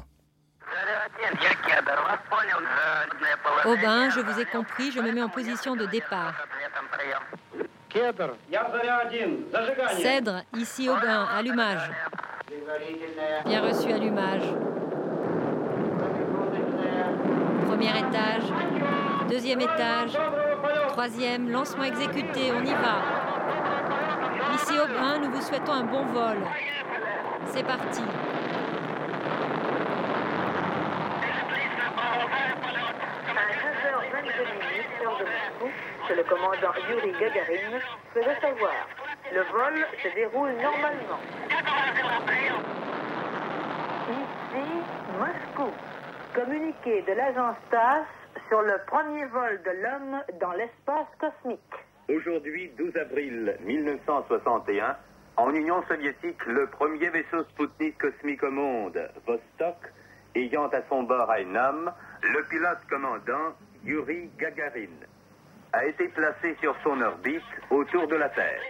Aube 3.66 3.84
1, 3.84 4.10
je 4.10 4.20
vous 4.20 4.40
ai 4.40 4.44
compris, 4.44 4.90
je 4.92 5.00
me 5.00 5.12
mets 5.12 5.22
en 5.22 5.28
position 5.28 5.76
de 5.76 5.86
départ. 5.86 6.34
Cèdre, 9.96 10.42
ici 10.56 10.88
Aubin, 10.88 11.24
allumage. 11.24 11.90
Bien 13.46 13.62
reçu, 13.62 13.92
allumage. 13.92 14.42
Premier 17.84 17.98
étage, 17.98 18.44
deuxième 19.28 19.60
étage, 19.60 20.16
troisième, 20.88 21.50
lancement 21.50 21.84
exécuté, 21.84 22.50
on 22.50 22.64
y 22.64 22.72
va. 22.72 22.96
Ici 24.54 24.72
au 24.78 24.86
Brun, 24.86 25.18
nous 25.18 25.30
vous 25.30 25.42
souhaitons 25.42 25.72
un 25.72 25.84
bon 25.84 26.06
vol. 26.06 26.38
C'est 27.44 27.62
parti. 27.62 28.00
c'est 36.08 36.14
le 36.16 36.24
commandant 36.24 36.72
Yuri 36.88 37.12
Gagarin 37.12 37.80
de 38.14 38.40
savoir. 38.40 38.72
Le 39.30 39.42
vol 39.52 39.86
se 40.02 40.08
déroule 40.14 40.52
normalement. 40.62 41.20
Ici, 44.08 44.64
Moscou. 45.18 45.70
Communiqué 46.34 47.02
de 47.02 47.12
l'agence 47.12 47.56
TASS 47.70 48.06
sur 48.48 48.60
le 48.60 48.74
premier 48.88 49.24
vol 49.26 49.62
de 49.62 49.70
l'homme 49.70 50.20
dans 50.40 50.50
l'espace 50.52 51.06
cosmique. 51.20 51.60
Aujourd'hui, 52.08 52.72
12 52.76 52.96
avril 52.96 53.56
1961, 53.60 54.96
en 55.36 55.54
Union 55.54 55.80
soviétique, 55.86 56.44
le 56.46 56.66
premier 56.66 57.08
vaisseau 57.10 57.44
Sputnik 57.50 57.98
cosmique 57.98 58.42
au 58.42 58.50
monde, 58.50 58.98
Vostok, 59.24 59.76
ayant 60.34 60.66
à 60.66 60.82
son 60.88 61.04
bord 61.04 61.30
un 61.30 61.54
homme, 61.54 61.92
le 62.22 62.42
pilote 62.48 62.80
commandant 62.90 63.54
Yuri 63.84 64.28
Gagarin, 64.36 65.06
a 65.72 65.86
été 65.86 66.08
placé 66.08 66.56
sur 66.60 66.74
son 66.82 67.00
orbite 67.00 67.42
autour 67.70 68.08
de 68.08 68.16
la 68.16 68.28
Terre. 68.30 68.60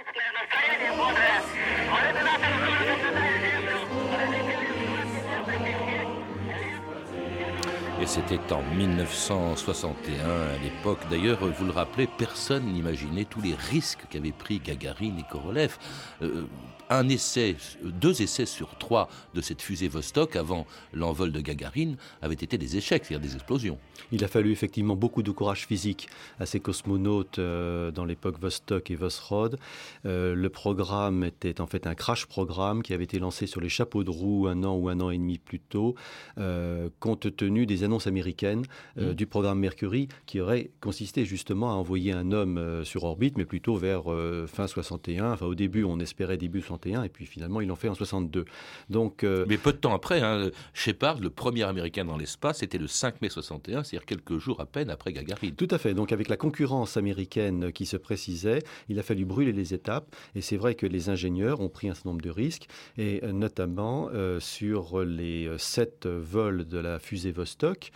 Et 8.00 8.06
c'était 8.06 8.52
en 8.52 8.62
1961, 8.76 10.28
à 10.28 10.58
l'époque. 10.62 10.98
D'ailleurs, 11.10 11.38
vous 11.38 11.64
le 11.64 11.70
rappelez, 11.70 12.08
personne 12.18 12.64
n'imaginait 12.64 13.24
tous 13.24 13.40
les 13.40 13.54
risques 13.54 14.06
qu'avaient 14.10 14.32
pris 14.32 14.58
Gagarine 14.58 15.18
et 15.18 15.24
Korolev. 15.30 15.78
Euh, 16.22 16.46
un 16.90 17.08
essai, 17.08 17.56
deux 17.82 18.22
essais 18.22 18.46
sur 18.46 18.76
trois 18.78 19.08
de 19.34 19.40
cette 19.40 19.62
fusée 19.62 19.88
Vostok 19.88 20.36
avant 20.36 20.66
l'envol 20.92 21.32
de 21.32 21.40
Gagarine 21.40 21.96
avaient 22.22 22.34
été 22.34 22.58
des 22.58 22.76
échecs, 22.76 23.04
c'est-à-dire 23.04 23.28
des 23.28 23.34
explosions. 23.34 23.78
Il 24.12 24.22
a 24.24 24.28
fallu 24.28 24.52
effectivement 24.52 24.96
beaucoup 24.96 25.22
de 25.22 25.30
courage 25.30 25.66
physique 25.66 26.08
à 26.38 26.46
ces 26.46 26.60
cosmonautes 26.60 27.38
euh, 27.38 27.90
dans 27.90 28.04
l'époque 28.04 28.38
Vostok 28.38 28.90
et 28.90 28.96
Vosrod. 28.96 29.58
Euh, 30.04 30.34
le 30.34 30.48
programme 30.50 31.24
était 31.24 31.60
en 31.60 31.66
fait 31.66 31.86
un 31.86 31.94
crash 31.94 32.26
programme 32.26 32.82
qui 32.82 32.92
avait 32.92 33.04
été 33.04 33.18
lancé 33.18 33.46
sur 33.46 33.60
les 33.60 33.68
chapeaux 33.68 34.04
de 34.04 34.10
roue 34.10 34.46
un 34.46 34.62
an 34.64 34.76
ou 34.76 34.88
un 34.88 35.00
an 35.00 35.10
et 35.10 35.18
demi 35.18 35.38
plus 35.38 35.60
tôt, 35.60 35.94
euh, 36.38 36.88
compte 37.00 37.34
tenu 37.36 37.66
des 37.66 37.84
annonces 37.84 38.06
américaines 38.06 38.64
mmh. 38.96 39.12
du 39.12 39.26
programme 39.26 39.58
Mercury 39.58 40.08
qui 40.26 40.40
aurait 40.40 40.70
consisté 40.80 41.24
justement 41.24 41.70
à 41.70 41.74
envoyer 41.74 42.12
un 42.12 42.32
homme 42.32 42.84
sur 42.84 43.04
orbite, 43.04 43.36
mais 43.38 43.44
plutôt 43.44 43.76
vers 43.76 44.04
fin 44.46 44.66
61. 44.66 45.32
Enfin, 45.32 45.46
au 45.46 45.54
début, 45.54 45.84
on 45.84 45.98
espérait 45.98 46.36
début 46.36 46.60
61 46.60 46.73
et 46.84 47.08
puis 47.08 47.26
finalement, 47.26 47.60
ils 47.60 47.68
l'ont 47.68 47.76
fait 47.76 47.88
en 47.88 47.94
62. 47.94 48.44
Donc, 48.90 49.22
mais 49.22 49.58
peu 49.58 49.72
de 49.72 49.78
temps 49.78 49.94
après, 49.94 50.20
hein, 50.20 50.50
Shepard, 50.72 51.20
le 51.20 51.30
premier 51.30 51.62
américain 51.64 52.04
dans 52.04 52.16
l'espace, 52.16 52.58
c'était 52.58 52.78
le 52.78 52.86
5 52.86 53.22
mai 53.22 53.28
61 53.28 53.84
c'est-à-dire 53.84 54.06
quelques 54.06 54.38
jours 54.38 54.60
à 54.60 54.66
peine 54.66 54.90
après 54.90 55.12
Gagarine. 55.12 55.54
Tout 55.54 55.68
à 55.70 55.78
fait. 55.78 55.94
Donc 55.94 56.12
avec 56.12 56.28
la 56.28 56.36
concurrence 56.36 56.96
américaine 56.96 57.72
qui 57.72 57.86
se 57.86 57.96
précisait, 57.96 58.62
il 58.88 58.98
a 58.98 59.02
fallu 59.02 59.24
brûler 59.24 59.52
les 59.52 59.74
étapes. 59.74 60.14
Et 60.34 60.40
c'est 60.40 60.56
vrai 60.56 60.74
que 60.74 60.86
les 60.86 61.08
ingénieurs 61.08 61.60
ont 61.60 61.68
pris 61.68 61.88
un 61.88 61.94
certain 61.94 62.10
nombre 62.10 62.22
de 62.22 62.30
risques, 62.30 62.66
et 62.98 63.20
euh, 63.22 63.32
notamment 63.32 64.08
euh, 64.12 64.40
sur 64.40 65.00
les 65.04 65.46
euh, 65.46 65.58
sept 65.58 66.06
vols 66.06 66.66
de 66.66 66.78
la 66.78 66.98
fusée 66.98 67.32
Vostok 67.32 67.90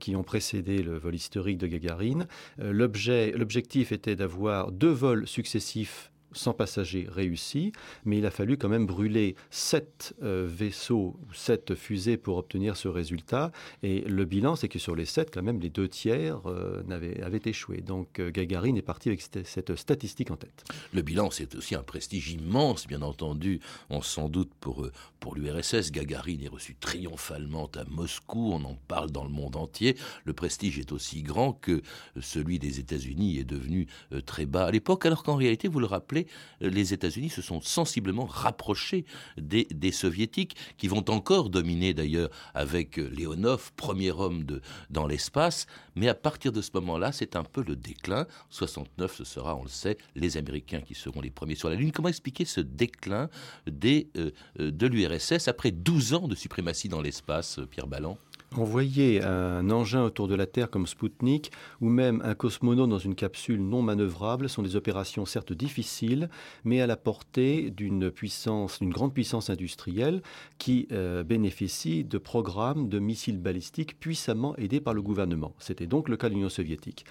qui 0.00 0.16
ont 0.16 0.22
précédé 0.22 0.82
le 0.82 0.98
vol 0.98 1.14
historique 1.14 1.58
de 1.58 1.66
Gagarine. 1.66 2.26
L'objectif 2.58 3.92
était 3.92 4.16
d'avoir 4.16 4.72
deux 4.72 4.90
vols 4.90 5.26
successifs 5.26 6.10
sans 6.32 6.52
passagers 6.52 7.06
réussi, 7.10 7.72
mais 8.04 8.18
il 8.18 8.26
a 8.26 8.30
fallu 8.30 8.56
quand 8.56 8.68
même 8.68 8.86
brûler 8.86 9.34
sept 9.50 10.14
euh, 10.22 10.46
vaisseaux 10.48 11.16
ou 11.28 11.32
sept 11.32 11.74
fusées 11.74 12.16
pour 12.16 12.36
obtenir 12.36 12.76
ce 12.76 12.88
résultat. 12.88 13.52
Et 13.82 14.00
le 14.02 14.24
bilan, 14.24 14.56
c'est 14.56 14.68
que 14.68 14.78
sur 14.78 14.94
les 14.94 15.04
sept, 15.04 15.30
quand 15.32 15.42
même, 15.42 15.60
les 15.60 15.70
deux 15.70 15.88
tiers 15.88 16.40
euh, 16.46 16.82
avaient, 16.90 17.40
échoué. 17.44 17.80
Donc 17.80 18.18
euh, 18.18 18.30
Gagarine 18.30 18.76
est 18.76 18.82
parti 18.82 19.08
avec 19.08 19.22
cette, 19.22 19.76
statistique 19.76 20.30
en 20.30 20.36
tête. 20.36 20.64
Le 20.92 21.02
bilan, 21.02 21.30
c'est 21.30 21.54
aussi 21.54 21.74
un 21.74 21.82
prestige 21.82 22.30
immense, 22.30 22.86
bien 22.86 23.02
entendu. 23.02 23.60
On 23.90 24.02
s'en 24.02 24.28
doute 24.28 24.50
pour, 24.60 24.88
pour 25.20 25.34
l'URSS. 25.34 25.92
Gagarine 25.92 26.42
est 26.42 26.48
reçu 26.48 26.74
triomphalement 26.74 27.70
à 27.76 27.84
Moscou. 27.84 28.52
On 28.52 28.64
en 28.64 28.76
parle 28.88 29.10
dans 29.10 29.24
le 29.24 29.30
monde 29.30 29.56
entier. 29.56 29.96
Le 30.24 30.32
prestige 30.32 30.78
est 30.78 30.92
aussi 30.92 31.22
grand 31.22 31.52
que 31.52 31.82
celui 32.20 32.58
des 32.58 32.80
États-Unis 32.80 33.38
est 33.38 33.44
devenu 33.44 33.86
très 34.26 34.46
bas 34.46 34.66
à 34.66 34.70
l'époque, 34.70 35.06
alors 35.06 35.22
qu'en 35.22 35.36
réalité, 35.36 35.68
vous 35.68 35.80
le 35.80 35.86
rappelez, 35.86 36.17
les 36.60 36.92
États-Unis 36.92 37.30
se 37.30 37.42
sont 37.42 37.60
sensiblement 37.60 38.24
rapprochés 38.24 39.04
des, 39.36 39.66
soviétiques, 39.92 40.56
qui 40.76 40.88
vont 40.88 41.04
encore 41.08 41.50
dominer 41.50 41.94
d'ailleurs 41.94 42.30
avec 42.54 42.96
Leonov, 42.96 43.72
premier 43.76 44.10
homme 44.10 44.44
de, 44.44 44.60
dans 44.90 45.06
l'espace. 45.06 45.66
Mais 45.94 46.08
à 46.08 46.14
partir 46.14 46.52
de 46.52 46.60
ce 46.60 46.70
moment-là, 46.74 47.12
c'est 47.12 47.36
un 47.36 47.44
peu 47.44 47.62
le 47.62 47.76
déclin. 47.76 48.26
69, 48.50 49.16
ce 49.16 49.24
sera, 49.24 49.56
on 49.56 49.62
le 49.62 49.68
sait, 49.68 49.98
les 50.14 50.36
Américains 50.36 50.80
qui 50.80 50.94
seront 50.94 51.20
les 51.20 51.30
premiers 51.30 51.54
sur 51.54 51.68
la 51.68 51.76
Lune. 51.76 51.92
Comment 51.92 52.08
expliquer 52.08 52.44
ce 52.44 52.60
déclin 52.60 53.28
des, 53.66 54.08
euh, 54.16 54.30
de 54.58 54.86
l'URSS 54.86 55.48
après 55.48 55.70
12 55.70 56.14
ans 56.14 56.28
de 56.28 56.34
suprématie 56.34 56.88
dans 56.88 57.00
l'espace, 57.00 57.60
Pierre 57.70 57.86
Balland 57.86 58.18
Envoyer 58.56 59.22
un 59.22 59.70
engin 59.70 60.02
autour 60.02 60.26
de 60.26 60.34
la 60.34 60.46
Terre 60.46 60.70
comme 60.70 60.86
Spoutnik 60.86 61.52
ou 61.82 61.90
même 61.90 62.22
un 62.24 62.34
cosmonaute 62.34 62.88
dans 62.88 62.98
une 62.98 63.14
capsule 63.14 63.60
non 63.60 63.82
manœuvrable 63.82 64.48
sont 64.48 64.62
des 64.62 64.74
opérations 64.74 65.26
certes 65.26 65.52
difficiles, 65.52 66.30
mais 66.64 66.80
à 66.80 66.86
la 66.86 66.96
portée 66.96 67.70
d'une 67.70 68.10
puissance, 68.10 68.78
d'une 68.78 68.90
grande 68.90 69.12
puissance 69.12 69.50
industrielle 69.50 70.22
qui 70.56 70.88
euh, 70.92 71.24
bénéficie 71.24 72.04
de 72.04 72.16
programmes 72.16 72.88
de 72.88 72.98
missiles 72.98 73.38
balistiques 73.38 74.00
puissamment 74.00 74.56
aidés 74.56 74.80
par 74.80 74.94
le 74.94 75.02
gouvernement. 75.02 75.54
C'était 75.58 75.86
donc 75.86 76.08
le 76.08 76.16
cas 76.16 76.30
de 76.30 76.34
l'Union 76.34 76.48
soviétique. 76.48 77.04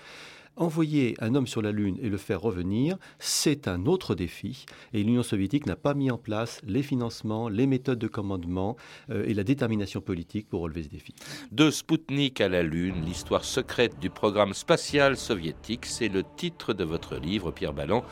Envoyer 0.60 1.16
un 1.20 1.36
homme 1.36 1.46
sur 1.46 1.62
la 1.62 1.72
Lune 1.72 2.00
et 2.02 2.10
le 2.10 2.18
faire 2.18 2.42
revenir, 2.42 2.98
c'est 3.20 3.68
un 3.68 3.86
autre 3.86 4.16
défi. 4.16 4.66
Et 4.92 5.04
l'Union 5.04 5.22
soviétique 5.22 5.68
n'a 5.68 5.76
pas 5.76 5.94
mis 5.94 6.10
en 6.10 6.18
place 6.18 6.62
les 6.66 6.82
financements, 6.82 7.48
les 7.48 7.68
méthodes 7.68 8.00
de 8.00 8.08
commandement 8.08 8.76
euh, 9.12 9.24
et 9.28 9.36
la 9.36 9.44
détermination 9.44 10.02
politique 10.02 10.50
pour 10.50 10.62
relever 10.62 10.82
ce 10.82 10.90
défi. 10.90 11.14
De 11.52 11.70
Spoutnik 11.70 12.42
à 12.42 12.50
la 12.50 12.64
Lune, 12.64 13.06
l'histoire 13.06 13.46
secrète 13.46 14.00
du 14.00 14.10
programme 14.10 14.56
spatial 14.56 15.16
soviétique, 15.16 15.86
c'est 15.86 16.10
le 16.10 16.24
titre 16.36 16.74
de 16.74 16.84
votre 16.84 17.18
livre, 17.18 17.52
Pierre 17.52 17.74
Ballon 17.74 18.04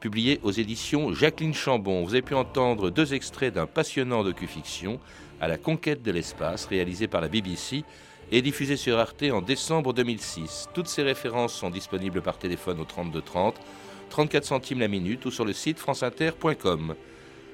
publié 0.00 0.40
aux 0.42 0.50
éditions 0.50 1.14
Jacqueline 1.14 1.54
Chambon. 1.54 2.02
Vous 2.02 2.14
avez 2.14 2.22
pu 2.22 2.34
entendre 2.34 2.90
deux 2.90 3.14
extraits 3.14 3.54
d'un 3.54 3.66
passionnant 3.66 4.24
docu-fiction 4.24 4.98
à 5.40 5.46
la 5.46 5.58
conquête 5.58 6.02
de 6.02 6.10
l'espace 6.10 6.66
réalisé 6.66 7.06
par 7.06 7.20
la 7.20 7.28
BBC 7.28 7.84
et 8.32 8.40
diffusé 8.40 8.76
sur 8.76 8.98
Arte 8.98 9.24
en 9.30 9.42
décembre 9.42 9.92
2006. 9.92 10.70
Toutes 10.72 10.88
ces 10.88 11.02
références 11.02 11.52
sont 11.52 11.68
disponibles 11.68 12.22
par 12.22 12.38
téléphone 12.38 12.80
au 12.80 12.84
3230, 12.84 13.60
34 14.08 14.44
centimes 14.44 14.80
la 14.80 14.88
minute 14.88 15.24
ou 15.26 15.30
sur 15.30 15.44
le 15.44 15.52
site 15.52 15.78
franceinter.com. 15.78 16.94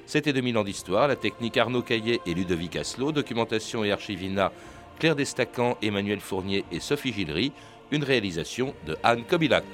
C'était 0.05 0.33
2000 0.33 0.57
ans 0.57 0.63
d'histoire, 0.63 1.09
la 1.09 1.17
technique 1.17 1.57
Arnaud 1.57 1.81
Caillet 1.81 2.21
et 2.25 2.33
Ludovic 2.33 2.77
Asselot, 2.77 3.11
documentation 3.11 3.83
et 3.83 3.91
archivina 3.91 4.53
Claire 4.97 5.17
Destacan, 5.17 5.77
Emmanuel 5.81 6.21
Fournier 6.21 6.63
et 6.71 6.79
Sophie 6.79 7.13
Gillery, 7.13 7.51
une 7.91 8.03
réalisation 8.03 8.73
de 8.87 8.95
Anne 9.03 9.23
Kobilac. 9.25 9.65